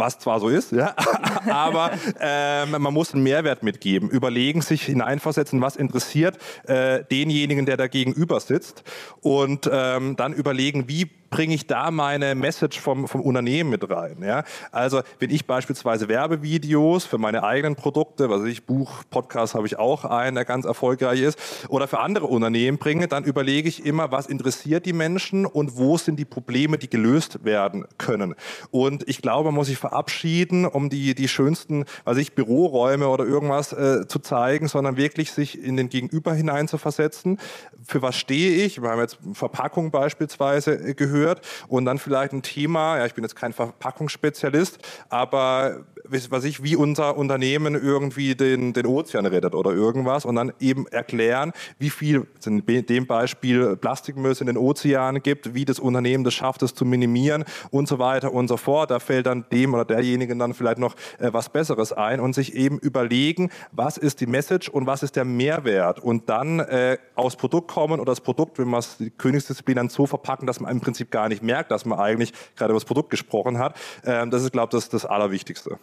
was 0.01 0.19
zwar 0.19 0.39
so 0.39 0.49
ist, 0.49 0.71
ja, 0.71 0.95
aber 1.49 1.91
äh, 2.19 2.65
man 2.65 2.93
muss 2.93 3.13
einen 3.13 3.23
Mehrwert 3.23 3.61
mitgeben, 3.63 4.09
überlegen, 4.09 4.61
sich 4.61 4.83
hineinversetzen, 4.83 5.61
was 5.61 5.75
interessiert 5.75 6.37
äh, 6.63 7.03
denjenigen, 7.09 7.65
der 7.65 7.77
da 7.77 7.87
gegenüber 7.87 8.39
sitzt. 8.39 8.83
Und 9.21 9.69
ähm, 9.71 10.15
dann 10.15 10.33
überlegen, 10.33 10.89
wie 10.89 11.09
bringe 11.31 11.55
ich 11.55 11.65
da 11.65 11.89
meine 11.91 12.35
Message 12.35 12.79
vom, 12.79 13.07
vom 13.07 13.21
Unternehmen 13.21 13.69
mit 13.69 13.89
rein. 13.89 14.17
Ja? 14.21 14.43
Also 14.71 15.01
wenn 15.19 15.29
ich 15.29 15.47
beispielsweise 15.47 16.09
Werbevideos 16.09 17.05
für 17.05 17.17
meine 17.17 17.43
eigenen 17.43 17.75
Produkte, 17.75 18.29
was 18.29 18.43
ich 18.43 18.65
Buch, 18.65 19.03
Podcast 19.09 19.55
habe 19.55 19.65
ich 19.65 19.79
auch 19.79 20.03
einen, 20.05 20.35
der 20.35 20.45
ganz 20.45 20.65
erfolgreich 20.65 21.21
ist, 21.21 21.39
oder 21.69 21.87
für 21.87 21.99
andere 21.99 22.27
Unternehmen 22.27 22.77
bringe, 22.77 23.07
dann 23.07 23.23
überlege 23.23 23.69
ich 23.69 23.85
immer, 23.85 24.11
was 24.11 24.27
interessiert 24.27 24.85
die 24.85 24.93
Menschen 24.93 25.45
und 25.45 25.77
wo 25.77 25.97
sind 25.97 26.17
die 26.17 26.25
Probleme, 26.25 26.77
die 26.77 26.89
gelöst 26.89 27.45
werden 27.45 27.85
können. 27.97 28.35
Und 28.69 29.07
ich 29.07 29.21
glaube, 29.21 29.47
man 29.47 29.55
muss 29.55 29.67
sich 29.67 29.77
verabschieden, 29.77 30.65
um 30.65 30.89
die, 30.89 31.15
die 31.15 31.29
schönsten, 31.29 31.85
was 32.03 32.17
ich, 32.17 32.35
Büroräume 32.35 33.07
oder 33.07 33.25
irgendwas 33.25 33.71
äh, 33.71 34.05
zu 34.05 34.19
zeigen, 34.19 34.67
sondern 34.67 34.97
wirklich 34.97 35.31
sich 35.31 35.63
in 35.63 35.77
den 35.77 35.87
Gegenüber 35.87 36.33
hinein 36.33 36.67
zu 36.67 36.77
versetzen. 36.77 37.39
Für 37.87 38.01
was 38.01 38.17
stehe 38.17 38.65
ich? 38.65 38.81
Wir 38.81 38.89
haben 38.89 38.99
jetzt 38.99 39.17
Verpackung 39.31 39.91
beispielsweise 39.91 40.73
äh, 40.73 40.93
gehört 40.93 41.20
gehört 41.21 41.41
und 41.67 41.85
dann 41.85 41.97
vielleicht 41.97 42.33
ein 42.33 42.41
Thema, 42.41 42.97
ja, 42.97 43.05
ich 43.05 43.13
bin 43.13 43.23
jetzt 43.23 43.35
kein 43.35 43.53
Verpackungsspezialist, 43.53 44.79
aber 45.09 45.85
was 46.11 46.43
ich, 46.43 46.63
wie 46.63 46.75
unser 46.75 47.17
Unternehmen 47.17 47.75
irgendwie 47.75 48.35
den, 48.35 48.73
den 48.73 48.85
Ozean 48.85 49.25
rettet 49.25 49.55
oder 49.55 49.71
irgendwas 49.71 50.25
und 50.25 50.35
dann 50.35 50.51
eben 50.59 50.87
erklären, 50.87 51.53
wie 51.79 51.89
viel, 51.89 52.27
in 52.45 52.65
dem 52.65 53.07
Beispiel 53.07 53.77
Plastikmüll 53.77 54.35
in 54.39 54.47
den 54.47 54.57
Ozeanen 54.57 55.21
gibt, 55.21 55.53
wie 55.53 55.65
das 55.65 55.79
Unternehmen 55.79 56.23
das 56.23 56.33
schafft, 56.33 56.63
es 56.63 56.73
zu 56.73 56.85
minimieren 56.85 57.43
und 57.69 57.87
so 57.87 57.99
weiter 57.99 58.33
und 58.33 58.47
so 58.47 58.57
fort. 58.57 58.91
Da 58.91 58.99
fällt 58.99 59.25
dann 59.25 59.45
dem 59.51 59.73
oder 59.73 59.85
derjenigen 59.85 60.39
dann 60.39 60.53
vielleicht 60.53 60.79
noch 60.79 60.95
äh, 61.19 61.33
was 61.33 61.49
Besseres 61.49 61.93
ein 61.93 62.19
und 62.19 62.33
sich 62.33 62.55
eben 62.55 62.79
überlegen, 62.79 63.49
was 63.71 63.97
ist 63.97 64.21
die 64.21 64.25
Message 64.25 64.69
und 64.69 64.87
was 64.87 65.03
ist 65.03 65.15
der 65.15 65.25
Mehrwert 65.25 65.99
und 65.99 66.29
dann 66.29 66.59
äh, 66.59 66.97
aus 67.15 67.35
Produkt 67.35 67.69
kommen 67.69 67.99
oder 67.99 68.11
das 68.11 68.21
Produkt, 68.21 68.57
wenn 68.59 68.67
man 68.67 68.79
es 68.79 68.97
die 68.97 69.09
Königsdisziplin 69.09 69.75
dann 69.75 69.89
so 69.89 70.05
verpacken, 70.05 70.47
dass 70.47 70.59
man 70.59 70.71
im 70.71 70.81
Prinzip 70.81 71.11
gar 71.11 71.29
nicht 71.29 71.43
merkt, 71.43 71.71
dass 71.71 71.85
man 71.85 71.99
eigentlich 71.99 72.33
gerade 72.55 72.71
über 72.71 72.79
das 72.79 72.85
Produkt 72.85 73.09
gesprochen 73.09 73.59
hat. 73.59 73.75
Ähm, 74.05 74.31
das 74.31 74.43
ist, 74.43 74.51
glaube 74.51 74.67
ich, 74.67 74.71
das, 74.71 74.89
das 74.89 75.05
Allerwichtigste. 75.05 75.77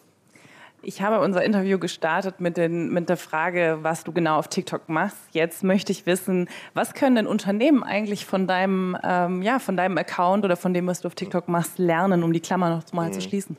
Ich 0.88 1.02
habe 1.02 1.20
unser 1.20 1.44
Interview 1.44 1.78
gestartet 1.78 2.40
mit, 2.40 2.56
den, 2.56 2.88
mit 2.88 3.10
der 3.10 3.18
Frage, 3.18 3.80
was 3.82 4.04
du 4.04 4.12
genau 4.12 4.38
auf 4.38 4.48
TikTok 4.48 4.88
machst. 4.88 5.18
Jetzt 5.32 5.62
möchte 5.62 5.92
ich 5.92 6.06
wissen, 6.06 6.48
was 6.72 6.94
können 6.94 7.14
denn 7.14 7.26
Unternehmen 7.26 7.82
eigentlich 7.82 8.24
von 8.24 8.46
deinem, 8.46 8.96
ähm, 9.04 9.42
ja, 9.42 9.58
von 9.58 9.76
deinem 9.76 9.98
Account 9.98 10.46
oder 10.46 10.56
von 10.56 10.72
dem, 10.72 10.86
was 10.86 11.02
du 11.02 11.08
auf 11.08 11.14
TikTok 11.14 11.46
machst, 11.46 11.78
lernen, 11.78 12.22
um 12.22 12.32
die 12.32 12.40
Klammer 12.40 12.70
noch 12.70 12.90
mal 12.94 13.08
mhm. 13.08 13.12
zu 13.12 13.20
schließen? 13.20 13.58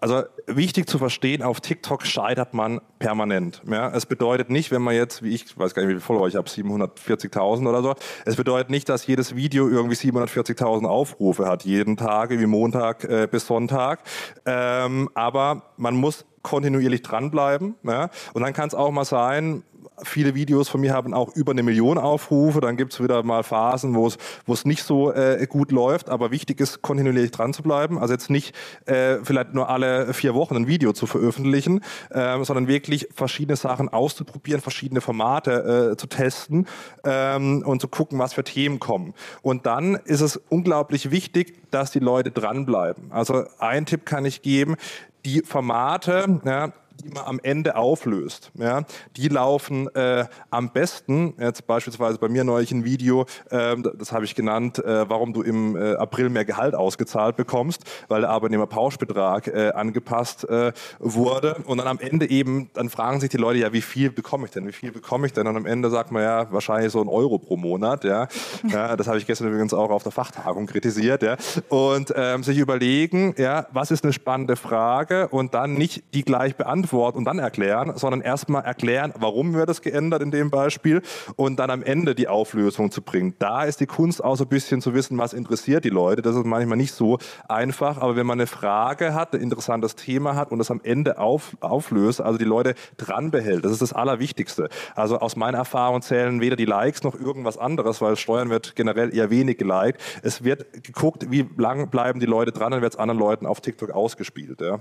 Also 0.00 0.22
wichtig 0.46 0.88
zu 0.88 0.98
verstehen, 0.98 1.42
auf 1.42 1.60
TikTok 1.60 2.06
scheitert 2.06 2.54
man 2.54 2.80
permanent. 3.00 3.60
Ja, 3.68 3.90
es 3.90 4.06
bedeutet 4.06 4.48
nicht, 4.48 4.70
wenn 4.70 4.80
man 4.80 4.94
jetzt, 4.94 5.24
wie 5.24 5.34
ich, 5.34 5.58
weiß 5.58 5.74
gar 5.74 5.82
nicht, 5.82 5.88
wie 5.88 5.94
viele 5.94 6.00
Follower 6.00 6.28
ich 6.28 6.36
habe, 6.36 6.48
740.000 6.48 7.68
oder 7.68 7.82
so, 7.82 7.94
es 8.24 8.36
bedeutet 8.36 8.70
nicht, 8.70 8.88
dass 8.88 9.04
jedes 9.08 9.34
Video 9.34 9.68
irgendwie 9.68 9.96
740.000 9.96 10.86
Aufrufe 10.86 11.46
hat, 11.46 11.64
jeden 11.64 11.96
Tag, 11.96 12.30
wie 12.30 12.46
Montag 12.46 13.02
äh, 13.02 13.26
bis 13.28 13.48
Sonntag. 13.48 14.04
Ähm, 14.46 15.10
aber 15.14 15.72
man 15.76 15.96
muss 15.96 16.24
kontinuierlich 16.42 17.02
dranbleiben. 17.02 17.74
Ja? 17.82 18.10
Und 18.32 18.42
dann 18.42 18.52
kann 18.52 18.68
es 18.68 18.74
auch 18.74 18.90
mal 18.90 19.04
sein, 19.04 19.62
viele 20.02 20.34
Videos 20.34 20.68
von 20.68 20.80
mir 20.80 20.92
haben 20.92 21.14
auch 21.14 21.34
über 21.34 21.52
eine 21.52 21.62
Million 21.62 21.98
Aufrufe. 21.98 22.60
Dann 22.60 22.76
gibt 22.76 22.92
es 22.92 23.02
wieder 23.02 23.22
mal 23.22 23.42
Phasen, 23.42 23.94
wo 23.94 24.06
es 24.06 24.64
nicht 24.64 24.82
so 24.82 25.12
äh, 25.12 25.46
gut 25.48 25.72
läuft. 25.72 26.08
Aber 26.08 26.30
wichtig 26.30 26.60
ist, 26.60 26.82
kontinuierlich 26.82 27.30
dran 27.30 27.52
zu 27.52 27.62
bleiben. 27.62 27.98
Also 27.98 28.14
jetzt 28.14 28.30
nicht 28.30 28.54
äh, 28.86 29.18
vielleicht 29.22 29.54
nur 29.54 29.68
alle 29.68 30.12
vier 30.14 30.34
Wochen 30.34 30.56
ein 30.56 30.66
Video 30.66 30.92
zu 30.92 31.06
veröffentlichen, 31.06 31.82
äh, 32.10 32.42
sondern 32.44 32.68
wirklich 32.68 33.08
verschiedene 33.14 33.56
Sachen 33.56 33.88
auszuprobieren, 33.88 34.60
verschiedene 34.60 35.00
Formate 35.00 35.92
äh, 35.92 35.96
zu 35.96 36.06
testen 36.06 36.66
ähm, 37.04 37.62
und 37.64 37.80
zu 37.80 37.88
gucken, 37.88 38.18
was 38.18 38.34
für 38.34 38.44
Themen 38.44 38.78
kommen. 38.78 39.14
Und 39.42 39.66
dann 39.66 39.94
ist 40.04 40.20
es 40.20 40.36
unglaublich 40.48 41.10
wichtig, 41.10 41.54
dass 41.70 41.90
die 41.90 41.98
Leute 41.98 42.30
dranbleiben. 42.30 43.10
Also 43.10 43.44
ein 43.58 43.86
Tipp 43.86 44.06
kann 44.06 44.24
ich 44.24 44.42
geben, 44.42 44.76
die 45.24 45.42
Formate, 45.42 46.40
ja, 46.44 46.72
die 47.04 47.10
man 47.10 47.24
am 47.24 47.40
Ende 47.42 47.76
auflöst. 47.76 48.50
Ja, 48.54 48.82
die 49.16 49.28
laufen 49.28 49.88
äh, 49.94 50.26
am 50.50 50.72
besten, 50.72 51.34
jetzt 51.38 51.66
beispielsweise 51.66 52.18
bei 52.18 52.28
mir 52.28 52.44
neulich 52.44 52.72
ein 52.72 52.84
Video, 52.84 53.26
äh, 53.50 53.76
das 53.96 54.12
habe 54.12 54.24
ich 54.24 54.34
genannt, 54.34 54.78
äh, 54.78 55.08
warum 55.08 55.32
du 55.32 55.42
im 55.42 55.76
äh, 55.76 55.94
April 55.94 56.28
mehr 56.28 56.44
Gehalt 56.44 56.74
ausgezahlt 56.74 57.36
bekommst, 57.36 57.82
weil 58.08 58.22
der 58.22 58.30
Arbeitnehmerpauschbetrag 58.30 59.46
äh, 59.48 59.70
angepasst 59.70 60.48
äh, 60.48 60.72
wurde. 60.98 61.56
Und 61.66 61.78
dann 61.78 61.86
am 61.86 61.98
Ende 61.98 62.28
eben, 62.28 62.70
dann 62.74 62.90
fragen 62.90 63.20
sich 63.20 63.30
die 63.30 63.36
Leute, 63.36 63.60
ja, 63.60 63.72
wie 63.72 63.82
viel 63.82 64.10
bekomme 64.10 64.46
ich 64.46 64.50
denn? 64.50 64.66
Wie 64.66 64.72
viel 64.72 64.90
bekomme 64.90 65.26
ich 65.26 65.32
denn? 65.32 65.46
Und 65.46 65.56
am 65.56 65.66
Ende 65.66 65.90
sagt 65.90 66.10
man 66.10 66.22
ja, 66.22 66.50
wahrscheinlich 66.52 66.92
so 66.92 67.00
ein 67.00 67.08
Euro 67.08 67.38
pro 67.38 67.56
Monat. 67.56 68.04
Ja, 68.04 68.28
ja 68.68 68.96
das 68.96 69.06
habe 69.06 69.18
ich 69.18 69.26
gestern 69.26 69.48
übrigens 69.48 69.74
auch 69.74 69.90
auf 69.90 70.02
der 70.02 70.12
Fachtagung 70.12 70.66
kritisiert. 70.66 71.22
Ja, 71.22 71.36
und 71.68 72.12
ähm, 72.16 72.42
sich 72.42 72.58
überlegen, 72.58 73.34
ja, 73.38 73.66
was 73.72 73.90
ist 73.90 74.04
eine 74.04 74.12
spannende 74.12 74.56
Frage 74.56 75.28
und 75.28 75.54
dann 75.54 75.74
nicht 75.74 76.02
die 76.14 76.24
gleich 76.24 76.56
beantworten 76.56 76.87
Antwort 76.88 77.16
und 77.16 77.24
dann 77.24 77.38
erklären, 77.38 77.92
sondern 77.96 78.22
erstmal 78.22 78.64
erklären, 78.64 79.12
warum 79.18 79.52
wird 79.52 79.68
das 79.68 79.82
geändert 79.82 80.22
in 80.22 80.30
dem 80.30 80.50
Beispiel 80.50 81.02
und 81.36 81.58
dann 81.58 81.70
am 81.70 81.82
Ende 81.82 82.14
die 82.14 82.28
Auflösung 82.28 82.90
zu 82.90 83.02
bringen. 83.02 83.34
Da 83.38 83.64
ist 83.64 83.80
die 83.80 83.86
Kunst 83.86 84.24
auch 84.24 84.36
so 84.36 84.44
ein 84.44 84.48
bisschen 84.48 84.80
zu 84.80 84.94
wissen, 84.94 85.18
was 85.18 85.34
interessiert 85.34 85.84
die 85.84 85.90
Leute. 85.90 86.22
Das 86.22 86.34
ist 86.34 86.46
manchmal 86.46 86.78
nicht 86.78 86.92
so 86.92 87.18
einfach, 87.46 87.98
aber 87.98 88.16
wenn 88.16 88.26
man 88.26 88.38
eine 88.38 88.46
Frage 88.46 89.12
hat, 89.12 89.34
ein 89.34 89.42
interessantes 89.42 89.96
Thema 89.96 90.34
hat 90.34 90.50
und 90.50 90.58
das 90.58 90.70
am 90.70 90.80
Ende 90.82 91.18
auf, 91.18 91.56
auflöst, 91.60 92.22
also 92.22 92.38
die 92.38 92.46
Leute 92.46 92.74
dran 92.96 93.30
behält, 93.30 93.66
das 93.66 93.72
ist 93.72 93.82
das 93.82 93.92
Allerwichtigste. 93.92 94.70
Also 94.94 95.18
aus 95.18 95.36
meiner 95.36 95.58
Erfahrung 95.58 96.00
zählen 96.00 96.40
weder 96.40 96.56
die 96.56 96.64
Likes 96.64 97.02
noch 97.02 97.14
irgendwas 97.14 97.58
anderes, 97.58 98.00
weil 98.00 98.16
Steuern 98.16 98.48
wird 98.48 98.76
generell 98.76 99.14
eher 99.14 99.28
wenig 99.28 99.58
geliked. 99.58 100.00
Es 100.22 100.42
wird 100.42 100.82
geguckt, 100.84 101.30
wie 101.30 101.46
lang 101.58 101.90
bleiben 101.90 102.18
die 102.18 102.26
Leute 102.26 102.52
dran, 102.52 102.72
dann 102.72 102.80
wird 102.80 102.94
es 102.94 102.98
anderen 102.98 103.18
Leuten 103.18 103.44
auf 103.44 103.60
TikTok 103.60 103.90
ausgespielt. 103.90 104.62
Ja. 104.62 104.80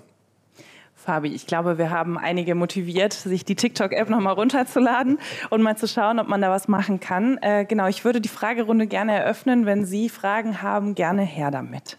Fabi, 1.07 1.29
ich 1.29 1.47
glaube, 1.47 1.77
wir 1.77 1.89
haben 1.89 2.17
einige 2.17 2.53
motiviert, 2.53 3.13
sich 3.13 3.45
die 3.45 3.55
TikTok-App 3.55 4.09
nochmal 4.09 4.33
runterzuladen 4.33 5.19
und 5.49 5.61
mal 5.61 5.77
zu 5.77 5.87
schauen, 5.87 6.19
ob 6.19 6.27
man 6.27 6.41
da 6.41 6.49
was 6.49 6.67
machen 6.67 6.99
kann. 6.99 7.37
Äh, 7.37 7.63
genau, 7.63 7.87
ich 7.87 8.03
würde 8.03 8.19
die 8.19 8.27
Fragerunde 8.27 8.87
gerne 8.87 9.13
eröffnen. 9.13 9.65
Wenn 9.65 9.85
Sie 9.85 10.09
Fragen 10.09 10.61
haben, 10.61 10.95
gerne 10.95 11.21
her 11.21 11.49
damit. 11.49 11.97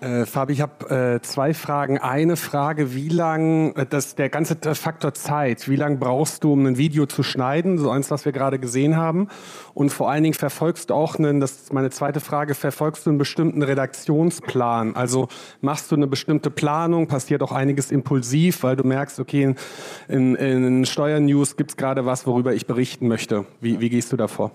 Äh, 0.00 0.24
Fabi, 0.24 0.54
ich 0.54 0.62
habe 0.62 1.16
äh, 1.16 1.20
zwei 1.20 1.52
Fragen. 1.52 1.98
Eine 1.98 2.36
Frage, 2.36 2.94
wie 2.94 3.10
lang, 3.10 3.74
äh, 3.76 3.84
das, 3.84 4.14
der 4.14 4.30
ganze 4.30 4.56
Faktor 4.74 5.12
Zeit, 5.12 5.68
wie 5.68 5.76
lange 5.76 5.96
brauchst 5.96 6.42
du, 6.42 6.54
um 6.54 6.64
ein 6.64 6.78
Video 6.78 7.04
zu 7.04 7.22
schneiden, 7.22 7.76
so 7.76 7.90
eins, 7.90 8.10
was 8.10 8.24
wir 8.24 8.32
gerade 8.32 8.58
gesehen 8.58 8.96
haben? 8.96 9.28
Und 9.74 9.90
vor 9.90 10.10
allen 10.10 10.22
Dingen 10.22 10.34
verfolgst 10.34 10.88
du 10.88 10.94
auch 10.94 11.16
einen, 11.16 11.40
das 11.40 11.52
ist 11.52 11.72
meine 11.74 11.90
zweite 11.90 12.20
Frage, 12.20 12.54
verfolgst 12.54 13.04
du 13.04 13.10
einen 13.10 13.18
bestimmten 13.18 13.62
Redaktionsplan? 13.62 14.96
Also 14.96 15.28
machst 15.60 15.90
du 15.90 15.96
eine 15.96 16.06
bestimmte 16.06 16.50
Planung, 16.50 17.06
passiert 17.06 17.42
auch 17.42 17.52
einiges 17.52 17.90
impulsiv, 17.90 18.62
weil 18.62 18.76
du 18.76 18.84
merkst, 18.84 19.20
okay, 19.20 19.54
in, 20.08 20.34
in 20.34 20.86
Steuernews 20.86 21.56
gibt 21.56 21.72
es 21.72 21.76
gerade 21.76 22.06
was, 22.06 22.26
worüber 22.26 22.54
ich 22.54 22.66
berichten 22.66 23.06
möchte. 23.06 23.44
Wie, 23.60 23.80
wie 23.80 23.90
gehst 23.90 24.12
du 24.12 24.16
davor? 24.16 24.50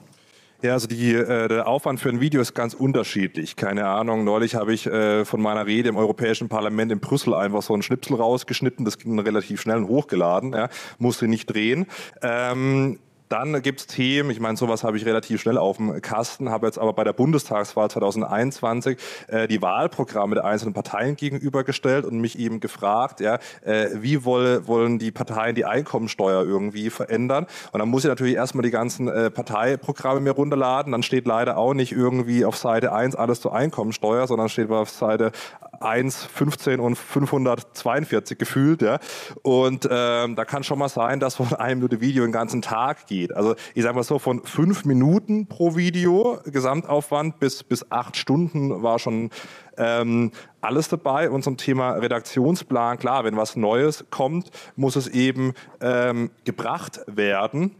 Ja, 0.65 0.73
also 0.73 0.87
die, 0.87 1.13
äh, 1.13 1.47
der 1.47 1.67
Aufwand 1.67 1.99
für 1.99 2.09
ein 2.09 2.19
Video 2.19 2.41
ist 2.41 2.55
ganz 2.55 2.73
unterschiedlich. 2.73 3.55
Keine 3.55 3.85
Ahnung, 3.85 4.23
neulich 4.23 4.55
habe 4.55 4.73
ich 4.73 4.87
äh, 4.87 5.23
von 5.23 5.39
meiner 5.39 5.67
Rede 5.67 5.89
im 5.89 5.95
Europäischen 5.95 6.49
Parlament 6.49 6.91
in 6.91 6.99
Brüssel 6.99 7.35
einfach 7.35 7.61
so 7.61 7.73
einen 7.73 7.83
Schnipsel 7.83 8.15
rausgeschnitten, 8.15 8.83
das 8.83 8.97
ging 8.97 9.19
relativ 9.19 9.61
schnell 9.61 9.77
und 9.77 9.87
hochgeladen, 9.87 10.53
ja, 10.53 10.69
musste 10.97 11.27
nicht 11.27 11.45
drehen. 11.45 11.85
Ähm, 12.23 12.97
dann 13.35 13.61
gibt's 13.61 13.85
Themen, 13.87 14.29
ich 14.29 14.39
meine, 14.39 14.55
sowas 14.55 14.83
habe 14.83 14.95
ich 14.95 15.05
relativ 15.05 15.41
schnell 15.41 15.57
auf 15.57 15.77
dem 15.77 16.01
Kasten, 16.01 16.49
habe 16.49 16.67
jetzt 16.67 16.79
aber 16.79 16.93
bei 16.93 17.03
der 17.03 17.11
Bundestagswahl 17.11 17.89
2021 17.89 18.97
äh, 19.27 19.47
die 19.47 19.61
Wahlprogramme 19.61 20.35
der 20.35 20.45
einzelnen 20.45 20.73
Parteien 20.73 21.17
gegenübergestellt 21.17 22.05
und 22.05 22.19
mich 22.19 22.39
eben 22.39 22.61
gefragt, 22.61 23.19
ja, 23.19 23.39
äh, 23.61 23.89
wie 23.95 24.23
woll, 24.23 24.65
wollen 24.67 24.99
die 24.99 25.11
Parteien 25.11 25.53
die 25.53 25.65
Einkommensteuer 25.65 26.43
irgendwie 26.43 26.89
verändern? 26.89 27.45
Und 27.73 27.79
dann 27.79 27.89
muss 27.89 28.05
ich 28.05 28.09
natürlich 28.09 28.35
erstmal 28.35 28.63
die 28.63 28.71
ganzen 28.71 29.09
äh, 29.09 29.29
Parteiprogramme 29.29 30.21
mir 30.21 30.31
runterladen. 30.31 30.93
Dann 30.93 31.03
steht 31.03 31.27
leider 31.27 31.57
auch 31.57 31.73
nicht 31.73 31.91
irgendwie 31.91 32.45
auf 32.45 32.55
Seite 32.55 32.93
1 32.93 33.15
alles 33.15 33.41
zur 33.41 33.53
Einkommensteuer, 33.53 34.27
sondern 34.27 34.47
steht 34.47 34.69
auf 34.69 34.89
Seite 34.89 35.31
1,15 35.79 36.77
und 36.77 36.95
542 36.95 38.37
gefühlt. 38.37 38.81
Ja. 38.81 38.99
Und 39.41 39.87
ähm, 39.91 40.35
da 40.35 40.45
kann 40.45 40.63
schon 40.63 40.79
mal 40.79 40.89
sein, 40.89 41.19
dass 41.19 41.35
von 41.35 41.53
einem 41.53 41.79
Minute 41.79 42.01
Video 42.01 42.23
den 42.23 42.31
ganzen 42.31 42.61
Tag 42.61 43.07
geht. 43.07 43.24
Also 43.33 43.55
ich 43.73 43.83
sage 43.83 43.95
mal 43.95 44.03
so, 44.03 44.19
von 44.19 44.43
fünf 44.43 44.85
Minuten 44.85 45.47
pro 45.47 45.75
Video 45.75 46.39
Gesamtaufwand 46.45 47.39
bis, 47.39 47.63
bis 47.63 47.91
acht 47.91 48.17
Stunden 48.17 48.83
war 48.83 48.99
schon 48.99 49.29
ähm, 49.77 50.31
alles 50.61 50.89
dabei. 50.89 51.29
Und 51.29 51.43
zum 51.43 51.57
Thema 51.57 51.91
Redaktionsplan, 51.93 52.97
klar, 52.97 53.23
wenn 53.23 53.37
was 53.37 53.55
Neues 53.55 54.05
kommt, 54.09 54.51
muss 54.75 54.95
es 54.95 55.07
eben 55.07 55.53
ähm, 55.81 56.31
gebracht 56.43 57.01
werden. 57.07 57.75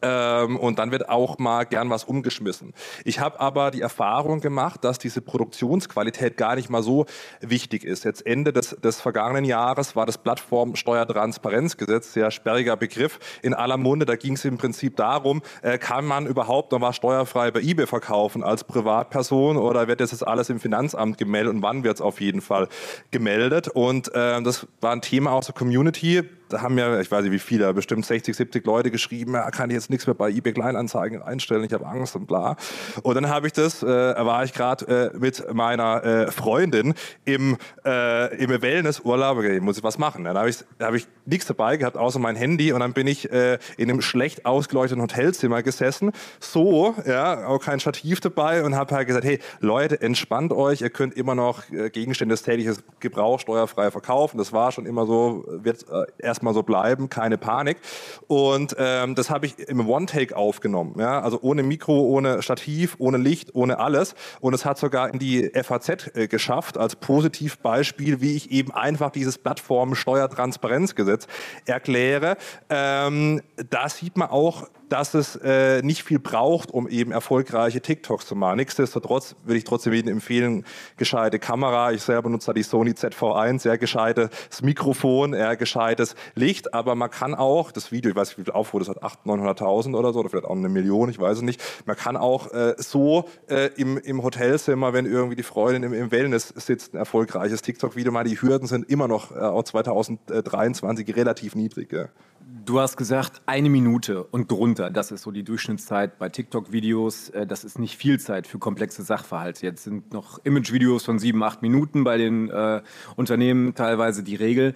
Ähm, 0.00 0.56
und 0.56 0.78
dann 0.78 0.90
wird 0.90 1.08
auch 1.08 1.38
mal 1.38 1.64
gern 1.64 1.90
was 1.90 2.04
umgeschmissen. 2.04 2.72
Ich 3.04 3.20
habe 3.20 3.40
aber 3.40 3.70
die 3.70 3.80
Erfahrung 3.80 4.40
gemacht, 4.40 4.84
dass 4.84 4.98
diese 4.98 5.20
Produktionsqualität 5.20 6.36
gar 6.36 6.54
nicht 6.54 6.70
mal 6.70 6.82
so 6.82 7.06
wichtig 7.40 7.84
ist. 7.84 8.04
Jetzt 8.04 8.26
Ende 8.26 8.52
des, 8.52 8.76
des 8.82 9.00
vergangenen 9.00 9.44
Jahres 9.44 9.96
war 9.96 10.06
das 10.06 10.18
Plattformsteuertransparenzgesetz, 10.18 12.12
sehr 12.12 12.30
sperriger 12.30 12.76
Begriff, 12.76 13.18
in 13.42 13.54
aller 13.54 13.76
Munde. 13.76 14.06
Da 14.06 14.16
ging 14.16 14.34
es 14.34 14.44
im 14.44 14.58
Prinzip 14.58 14.96
darum, 14.96 15.42
äh, 15.62 15.78
kann 15.78 16.04
man 16.04 16.26
überhaupt 16.26 16.72
noch 16.72 16.80
was 16.80 16.96
steuerfrei 16.96 17.50
bei 17.50 17.60
eBay 17.60 17.86
verkaufen 17.86 18.42
als 18.42 18.64
Privatperson 18.64 19.56
oder 19.56 19.88
wird 19.88 20.00
das 20.00 20.10
jetzt 20.10 20.26
alles 20.26 20.50
im 20.50 20.60
Finanzamt 20.60 21.18
gemeldet 21.18 21.54
und 21.54 21.62
wann 21.62 21.84
wird 21.84 21.96
es 21.96 22.00
auf 22.00 22.20
jeden 22.20 22.40
Fall 22.40 22.68
gemeldet? 23.10 23.68
Und 23.68 24.08
äh, 24.14 24.42
das 24.42 24.66
war 24.80 24.92
ein 24.92 25.02
Thema 25.02 25.32
aus 25.32 25.46
der 25.46 25.54
Community 25.54 26.22
da 26.52 26.62
haben 26.62 26.76
ja, 26.78 27.00
ich 27.00 27.10
weiß 27.10 27.22
nicht 27.22 27.32
wie 27.32 27.38
viele, 27.38 27.72
bestimmt 27.74 28.04
60, 28.04 28.36
70 28.36 28.66
Leute 28.66 28.90
geschrieben, 28.90 29.34
ja, 29.34 29.50
kann 29.50 29.70
ich 29.70 29.74
jetzt 29.74 29.90
nichts 29.90 30.06
mehr 30.06 30.14
bei 30.14 30.30
eBay 30.30 30.52
Kleinanzeigen 30.52 31.22
einstellen, 31.22 31.64
ich 31.64 31.72
habe 31.72 31.86
Angst 31.86 32.14
und 32.16 32.26
bla. 32.26 32.56
Und 33.02 33.14
dann 33.14 33.28
habe 33.28 33.46
ich 33.46 33.52
das, 33.52 33.82
äh, 33.82 33.86
war 33.86 34.44
ich 34.44 34.52
gerade 34.52 35.12
äh, 35.14 35.18
mit 35.18 35.52
meiner 35.52 36.04
äh, 36.04 36.30
Freundin 36.30 36.94
im, 37.24 37.56
äh, 37.84 38.36
im 38.36 38.50
Wellnessurlaub, 38.62 39.38
okay, 39.38 39.60
muss 39.60 39.78
ich 39.78 39.84
was 39.84 39.98
machen. 39.98 40.24
Dann 40.24 40.36
habe 40.36 40.50
ich, 40.50 40.58
hab 40.80 40.94
ich 40.94 41.06
nichts 41.24 41.46
dabei 41.46 41.76
gehabt, 41.76 41.96
außer 41.96 42.18
mein 42.18 42.36
Handy 42.36 42.72
und 42.72 42.80
dann 42.80 42.92
bin 42.92 43.06
ich 43.06 43.30
äh, 43.32 43.58
in 43.76 43.90
einem 43.90 44.02
schlecht 44.02 44.46
ausgeleuchteten 44.46 45.02
Hotelzimmer 45.02 45.62
gesessen, 45.62 46.12
so, 46.40 46.94
ja, 47.06 47.46
auch 47.46 47.60
kein 47.60 47.80
Stativ 47.80 48.20
dabei 48.20 48.64
und 48.64 48.74
habe 48.74 48.94
halt 48.94 49.06
gesagt, 49.06 49.24
hey 49.24 49.38
Leute, 49.60 50.00
entspannt 50.00 50.52
euch, 50.52 50.80
ihr 50.80 50.90
könnt 50.90 51.14
immer 51.14 51.34
noch 51.34 51.70
äh, 51.70 51.90
Gegenstände 51.90 52.34
des 52.34 52.42
täglichen 52.42 52.76
Gebrauchs 53.00 53.42
steuerfrei 53.42 53.90
verkaufen. 53.90 54.38
Das 54.38 54.52
war 54.52 54.72
schon 54.72 54.86
immer 54.86 55.06
so, 55.06 55.44
wird 55.48 55.86
äh, 55.88 56.04
erst 56.18 56.41
erstmal 56.42 56.54
so 56.54 56.64
bleiben, 56.64 57.08
keine 57.08 57.38
Panik. 57.38 57.78
Und 58.26 58.74
ähm, 58.76 59.14
das 59.14 59.30
habe 59.30 59.46
ich 59.46 59.58
im 59.60 59.88
One-Take 59.88 60.36
aufgenommen. 60.36 60.96
Ja? 60.98 61.20
Also 61.20 61.38
ohne 61.40 61.62
Mikro, 61.62 62.00
ohne 62.00 62.42
Stativ, 62.42 62.96
ohne 62.98 63.18
Licht, 63.18 63.54
ohne 63.54 63.78
alles. 63.78 64.16
Und 64.40 64.52
es 64.54 64.64
hat 64.64 64.76
sogar 64.76 65.12
in 65.12 65.20
die 65.20 65.50
FAZ 65.54 66.10
äh, 66.14 66.26
geschafft, 66.26 66.78
als 66.78 66.96
Positivbeispiel, 66.96 68.20
wie 68.20 68.34
ich 68.34 68.50
eben 68.50 68.72
einfach 68.72 69.10
dieses 69.10 69.38
Plattformen-Steuertransparenzgesetz 69.38 71.28
erkläre. 71.64 72.36
Ähm, 72.68 73.40
da 73.70 73.88
sieht 73.88 74.16
man 74.16 74.28
auch, 74.28 74.66
dass 74.92 75.14
es 75.14 75.36
äh, 75.36 75.80
nicht 75.82 76.02
viel 76.02 76.18
braucht, 76.18 76.70
um 76.70 76.86
eben 76.86 77.12
erfolgreiche 77.12 77.80
TikToks 77.80 78.26
zu 78.26 78.36
machen. 78.36 78.58
Nichtsdestotrotz 78.58 79.34
würde 79.44 79.56
ich 79.56 79.64
trotzdem 79.64 79.94
jedem 79.94 80.12
empfehlen, 80.12 80.64
gescheite 80.98 81.38
Kamera. 81.38 81.92
Ich 81.92 82.02
selber 82.02 82.28
nutze 82.28 82.52
die 82.52 82.62
Sony 82.62 82.90
ZV1, 82.90 83.60
sehr 83.60 83.78
gescheites 83.78 84.28
Mikrofon, 84.60 85.32
eher 85.32 85.56
gescheites 85.56 86.14
Licht. 86.34 86.74
Aber 86.74 86.94
man 86.94 87.10
kann 87.10 87.34
auch, 87.34 87.72
das 87.72 87.90
Video, 87.90 88.10
ich 88.10 88.16
weiß 88.16 88.28
nicht, 88.28 88.38
wie 88.38 88.44
viel 88.44 88.52
Aufrufe 88.52 88.84
das 88.84 88.94
hat, 88.94 89.02
800.000, 89.02 89.90
900.000 89.90 89.96
oder 89.96 90.12
so, 90.12 90.20
oder 90.20 90.28
vielleicht 90.28 90.44
auch 90.44 90.56
eine 90.56 90.68
Million, 90.68 91.08
ich 91.08 91.18
weiß 91.18 91.38
es 91.38 91.42
nicht. 91.42 91.62
Man 91.86 91.96
kann 91.96 92.18
auch 92.18 92.52
äh, 92.52 92.74
so 92.76 93.24
äh, 93.48 93.70
im, 93.76 93.96
im 93.96 94.22
Hotelzimmer, 94.22 94.92
wenn 94.92 95.06
irgendwie 95.06 95.36
die 95.36 95.42
Freundin 95.42 95.84
im, 95.84 95.94
im 95.94 96.10
Wellness 96.10 96.48
sitzt, 96.48 96.92
ein 96.92 96.98
erfolgreiches 96.98 97.62
TikTok-Video 97.62 98.12
machen. 98.12 98.28
Die 98.28 98.40
Hürden 98.40 98.68
sind 98.68 98.90
immer 98.90 99.08
noch 99.08 99.34
äh, 99.34 99.38
auch 99.38 99.62
2023 99.62 101.16
relativ 101.16 101.54
niedrig. 101.54 101.92
Ja. 101.92 102.08
Du 102.54 102.80
hast 102.80 102.98
gesagt, 102.98 103.40
eine 103.46 103.70
Minute 103.70 104.24
und 104.24 104.50
drunter, 104.50 104.90
das 104.90 105.10
ist 105.10 105.22
so 105.22 105.30
die 105.30 105.42
Durchschnittszeit 105.42 106.18
bei 106.18 106.28
TikTok-Videos. 106.28 107.30
Äh, 107.30 107.46
das 107.46 107.64
ist 107.64 107.78
nicht 107.78 107.96
viel 107.96 108.20
Zeit 108.20 108.46
für 108.46 108.58
komplexe 108.58 109.02
Sachverhalte. 109.02 109.64
Jetzt 109.64 109.84
sind 109.84 110.12
noch 110.12 110.38
Image-Videos 110.44 111.04
von 111.04 111.18
sieben, 111.18 111.42
acht 111.42 111.62
Minuten 111.62 112.04
bei 112.04 112.18
den 112.18 112.50
äh, 112.50 112.82
Unternehmen 113.16 113.74
teilweise 113.74 114.22
die 114.22 114.36
Regel. 114.36 114.74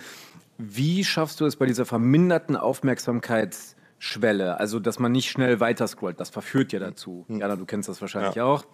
Wie 0.56 1.04
schaffst 1.04 1.38
du 1.40 1.44
es 1.44 1.56
bei 1.56 1.66
dieser 1.66 1.84
verminderten 1.84 2.56
Aufmerksamkeits- 2.56 3.75
Schwelle, 3.98 4.60
also 4.60 4.78
dass 4.78 4.98
man 4.98 5.12
nicht 5.12 5.30
schnell 5.30 5.58
weiter 5.60 5.86
scrollt. 5.86 6.20
Das 6.20 6.28
verführt 6.30 6.72
ja 6.72 6.78
dazu. 6.78 7.24
Hm. 7.28 7.40
Jana, 7.40 7.56
du 7.56 7.64
kennst 7.64 7.88
das 7.88 8.00
wahrscheinlich 8.00 8.34
ja. 8.34 8.44
auch. 8.44 8.64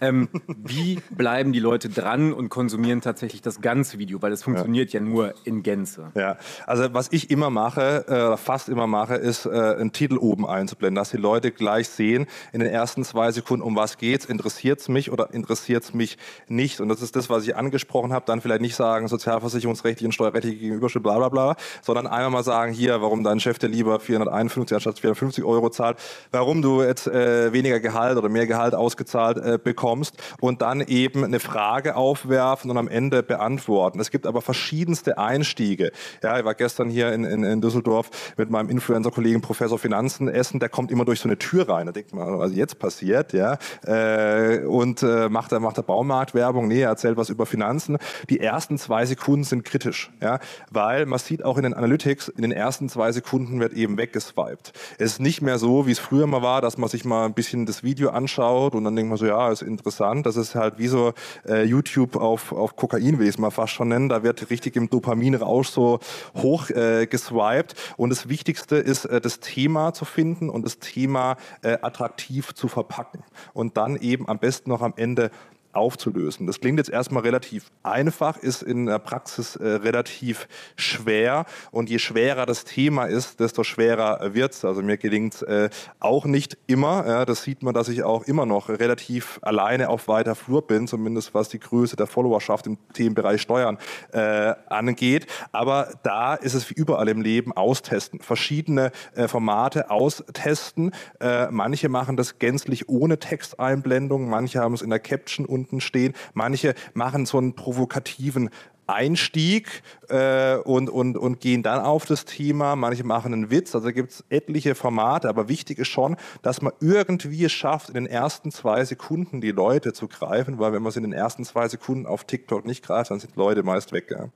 Ähm, 0.00 0.28
wie 0.46 1.00
bleiben 1.10 1.52
die 1.52 1.60
Leute 1.60 1.88
dran 1.88 2.32
und 2.32 2.48
konsumieren 2.48 3.00
tatsächlich 3.00 3.40
das 3.40 3.60
ganze 3.60 3.98
Video? 3.98 4.20
Weil 4.20 4.32
es 4.32 4.42
funktioniert 4.42 4.92
ja. 4.92 5.00
ja. 5.00 5.06
nur 5.06 5.34
in 5.44 5.62
Gänze. 5.62 6.10
Ja, 6.14 6.36
also 6.66 6.92
was 6.92 7.08
ich 7.12 7.30
immer 7.30 7.50
mache, 7.50 8.06
äh, 8.08 8.36
fast 8.36 8.68
immer 8.68 8.86
mache, 8.86 9.14
ist 9.14 9.46
äh, 9.46 9.50
einen 9.50 9.92
Titel 9.92 10.18
oben 10.18 10.46
einzublenden, 10.46 10.96
dass 10.96 11.10
die 11.10 11.16
Leute 11.16 11.52
gleich 11.52 11.88
sehen 11.88 12.26
in 12.52 12.60
den 12.60 12.68
ersten 12.68 13.04
zwei 13.04 13.30
Sekunden, 13.30 13.64
um 13.64 13.76
was 13.76 13.96
geht's, 13.96 14.24
interessiert 14.24 14.80
es 14.80 14.88
mich 14.88 15.12
oder 15.12 15.32
interessiert 15.32 15.84
es 15.84 15.94
mich 15.94 16.18
nicht. 16.48 16.80
Und 16.80 16.88
das 16.88 17.00
ist 17.00 17.14
das, 17.14 17.30
was 17.30 17.46
ich 17.46 17.56
angesprochen 17.56 18.12
habe. 18.12 18.26
Dann 18.26 18.40
vielleicht 18.40 18.60
nicht 18.60 18.74
sagen, 18.74 19.06
sozialversicherungsrechtlich 19.06 20.06
und 20.06 20.12
steuerrechtlich 20.12 20.58
gegenübersteht, 20.58 21.02
bla 21.02 21.16
bla 21.18 21.28
bla, 21.28 21.56
sondern 21.82 22.06
einmal 22.06 22.30
mal 22.30 22.44
sagen, 22.44 22.72
hier, 22.72 23.00
warum 23.00 23.22
dein 23.22 23.38
Chef 23.38 23.58
dir 23.58 23.68
lieber 23.68 24.00
451 24.00 24.73
50 24.74 24.84
anstatt 24.84 24.98
450 25.00 25.44
Euro 25.44 25.70
zahlt, 25.70 25.98
warum 26.30 26.62
du 26.62 26.82
jetzt 26.82 27.06
äh, 27.06 27.52
weniger 27.52 27.80
Gehalt 27.80 28.16
oder 28.16 28.28
mehr 28.28 28.46
Gehalt 28.46 28.74
ausgezahlt 28.74 29.38
äh, 29.38 29.58
bekommst 29.62 30.16
und 30.40 30.62
dann 30.62 30.80
eben 30.80 31.24
eine 31.24 31.40
Frage 31.40 31.96
aufwerfen 31.96 32.70
und 32.70 32.78
am 32.78 32.88
Ende 32.88 33.22
beantworten. 33.22 34.00
Es 34.00 34.10
gibt 34.10 34.26
aber 34.26 34.42
verschiedenste 34.42 35.18
Einstiege. 35.18 35.92
Ja, 36.22 36.38
ich 36.38 36.44
war 36.44 36.54
gestern 36.54 36.90
hier 36.90 37.12
in, 37.12 37.24
in, 37.24 37.44
in 37.44 37.60
Düsseldorf 37.60 38.10
mit 38.36 38.50
meinem 38.50 38.68
Influencer-Kollegen 38.68 39.40
Professor 39.40 39.78
Finanzen 39.78 40.28
essen, 40.28 40.60
der 40.60 40.68
kommt 40.68 40.90
immer 40.90 41.04
durch 41.04 41.20
so 41.20 41.28
eine 41.28 41.38
Tür 41.38 41.68
rein. 41.68 41.86
Da 41.86 41.92
denkt 41.92 42.14
man, 42.14 42.38
was 42.38 42.54
jetzt 42.54 42.78
passiert, 42.78 43.32
ja, 43.32 43.58
äh, 43.84 44.64
und 44.64 45.02
äh, 45.02 45.28
macht 45.28 45.52
er 45.52 45.60
macht 45.60 45.78
er 45.78 45.82
Baumarktwerbung, 45.82 46.68
nee, 46.68 46.80
er 46.80 46.90
erzählt 46.90 47.16
was 47.16 47.30
über 47.30 47.46
Finanzen. 47.46 47.98
Die 48.28 48.40
ersten 48.40 48.78
zwei 48.78 49.06
Sekunden 49.06 49.44
sind 49.44 49.64
kritisch, 49.64 50.10
ja, 50.20 50.38
weil 50.70 51.06
man 51.06 51.18
sieht 51.18 51.44
auch 51.44 51.56
in 51.56 51.62
den 51.62 51.74
Analytics, 51.74 52.28
in 52.28 52.42
den 52.42 52.52
ersten 52.52 52.88
zwei 52.88 53.12
Sekunden 53.12 53.60
wird 53.60 53.72
eben 53.72 53.96
weggeswiped 53.96 54.53
bleibt. 54.54 54.72
Es 54.98 55.12
ist 55.12 55.20
nicht 55.20 55.42
mehr 55.42 55.58
so, 55.58 55.86
wie 55.86 55.92
es 55.92 55.98
früher 55.98 56.26
mal 56.26 56.42
war, 56.42 56.60
dass 56.60 56.78
man 56.78 56.88
sich 56.88 57.04
mal 57.04 57.24
ein 57.24 57.34
bisschen 57.34 57.66
das 57.66 57.82
Video 57.82 58.10
anschaut 58.10 58.74
und 58.74 58.84
dann 58.84 58.96
denkt 58.96 59.08
man 59.08 59.18
so, 59.18 59.26
ja, 59.26 59.50
ist 59.50 59.62
interessant. 59.62 60.26
Das 60.26 60.36
ist 60.36 60.54
halt 60.54 60.78
wie 60.78 60.88
so 60.88 61.12
äh, 61.46 61.64
YouTube 61.64 62.16
auf, 62.16 62.52
auf 62.52 62.76
Kokain, 62.76 63.18
will 63.18 63.26
ich 63.26 63.34
es 63.34 63.38
mal 63.38 63.50
fast 63.50 63.72
schon 63.72 63.88
nennen. 63.88 64.08
Da 64.08 64.22
wird 64.22 64.50
richtig 64.50 64.76
im 64.76 64.88
Dopaminrausch 64.88 65.68
so 65.68 65.98
hoch 66.36 66.70
äh, 66.70 67.06
geswiped. 67.06 67.74
Und 67.96 68.10
das 68.10 68.28
Wichtigste 68.28 68.76
ist, 68.76 69.04
äh, 69.06 69.20
das 69.20 69.40
Thema 69.40 69.92
zu 69.92 70.04
finden 70.04 70.48
und 70.50 70.64
das 70.64 70.78
Thema 70.78 71.36
äh, 71.62 71.78
attraktiv 71.82 72.54
zu 72.54 72.68
verpacken. 72.68 73.22
Und 73.52 73.76
dann 73.76 73.96
eben 73.96 74.28
am 74.28 74.38
besten 74.38 74.70
noch 74.70 74.82
am 74.82 74.94
Ende 74.96 75.30
aufzulösen. 75.74 76.46
Das 76.46 76.60
klingt 76.60 76.78
jetzt 76.78 76.90
erstmal 76.90 77.22
relativ 77.22 77.70
einfach, 77.82 78.36
ist 78.36 78.62
in 78.62 78.86
der 78.86 78.98
Praxis 78.98 79.56
äh, 79.56 79.66
relativ 79.66 80.48
schwer. 80.76 81.46
Und 81.70 81.90
je 81.90 81.98
schwerer 81.98 82.46
das 82.46 82.64
Thema 82.64 83.04
ist, 83.06 83.40
desto 83.40 83.64
schwerer 83.64 84.34
wird 84.34 84.52
es. 84.52 84.64
Also 84.64 84.82
mir 84.82 84.96
gelingt 84.96 85.34
es 85.34 85.42
äh, 85.42 85.70
auch 86.00 86.24
nicht 86.24 86.58
immer. 86.66 87.06
Ja, 87.06 87.24
das 87.24 87.42
sieht 87.42 87.62
man, 87.62 87.74
dass 87.74 87.88
ich 87.88 88.02
auch 88.02 88.24
immer 88.24 88.46
noch 88.46 88.68
relativ 88.68 89.38
alleine 89.42 89.88
auf 89.88 90.08
weiter 90.08 90.34
Flur 90.34 90.66
bin, 90.66 90.86
zumindest 90.86 91.34
was 91.34 91.48
die 91.48 91.60
Größe 91.60 91.96
der 91.96 92.06
Followerschaft 92.06 92.66
im 92.66 92.78
Themenbereich 92.92 93.40
Steuern 93.40 93.78
äh, 94.12 94.54
angeht. 94.68 95.26
Aber 95.52 95.88
da 96.02 96.34
ist 96.34 96.54
es 96.54 96.70
wie 96.70 96.74
überall 96.74 97.08
im 97.08 97.20
Leben 97.20 97.52
austesten, 97.52 98.20
verschiedene 98.20 98.92
äh, 99.14 99.28
Formate 99.28 99.90
austesten. 99.90 100.92
Äh, 101.20 101.50
manche 101.50 101.88
machen 101.88 102.16
das 102.16 102.38
gänzlich 102.38 102.88
ohne 102.88 103.18
Texteinblendung, 103.18 104.28
manche 104.28 104.60
haben 104.60 104.74
es 104.74 104.82
in 104.82 104.90
der 104.90 104.98
Caption 104.98 105.46
und 105.46 105.63
unten 105.64 105.80
stehen. 105.80 106.14
Manche 106.34 106.74
machen 106.92 107.26
so 107.26 107.38
einen 107.38 107.54
provokativen 107.54 108.50
Einstieg 108.86 109.82
äh, 110.10 110.56
und, 110.56 110.90
und, 110.90 111.16
und 111.16 111.40
gehen 111.40 111.62
dann 111.62 111.80
auf 111.80 112.04
das 112.04 112.26
Thema. 112.26 112.76
Manche 112.76 113.02
machen 113.02 113.32
einen 113.32 113.50
Witz. 113.50 113.74
Also 113.74 113.90
gibt 113.92 114.10
es 114.12 114.24
etliche 114.28 114.74
Formate. 114.74 115.28
Aber 115.28 115.48
wichtig 115.48 115.78
ist 115.78 115.88
schon, 115.88 116.16
dass 116.42 116.60
man 116.60 116.74
irgendwie 116.80 117.44
es 117.44 117.52
schafft, 117.52 117.88
in 117.88 117.94
den 117.94 118.06
ersten 118.06 118.50
zwei 118.50 118.84
Sekunden 118.84 119.40
die 119.40 119.52
Leute 119.52 119.94
zu 119.94 120.06
greifen. 120.06 120.58
Weil 120.58 120.74
wenn 120.74 120.82
man 120.82 120.90
es 120.90 120.96
in 120.96 121.02
den 121.02 121.14
ersten 121.14 121.44
zwei 121.44 121.66
Sekunden 121.68 122.04
auf 122.06 122.24
TikTok 122.24 122.66
nicht 122.66 122.84
greift, 122.84 123.10
dann 123.10 123.20
sind 123.20 123.36
Leute 123.36 123.62
meist 123.62 123.92
weg. 123.92 124.10
Ja. 124.10 124.28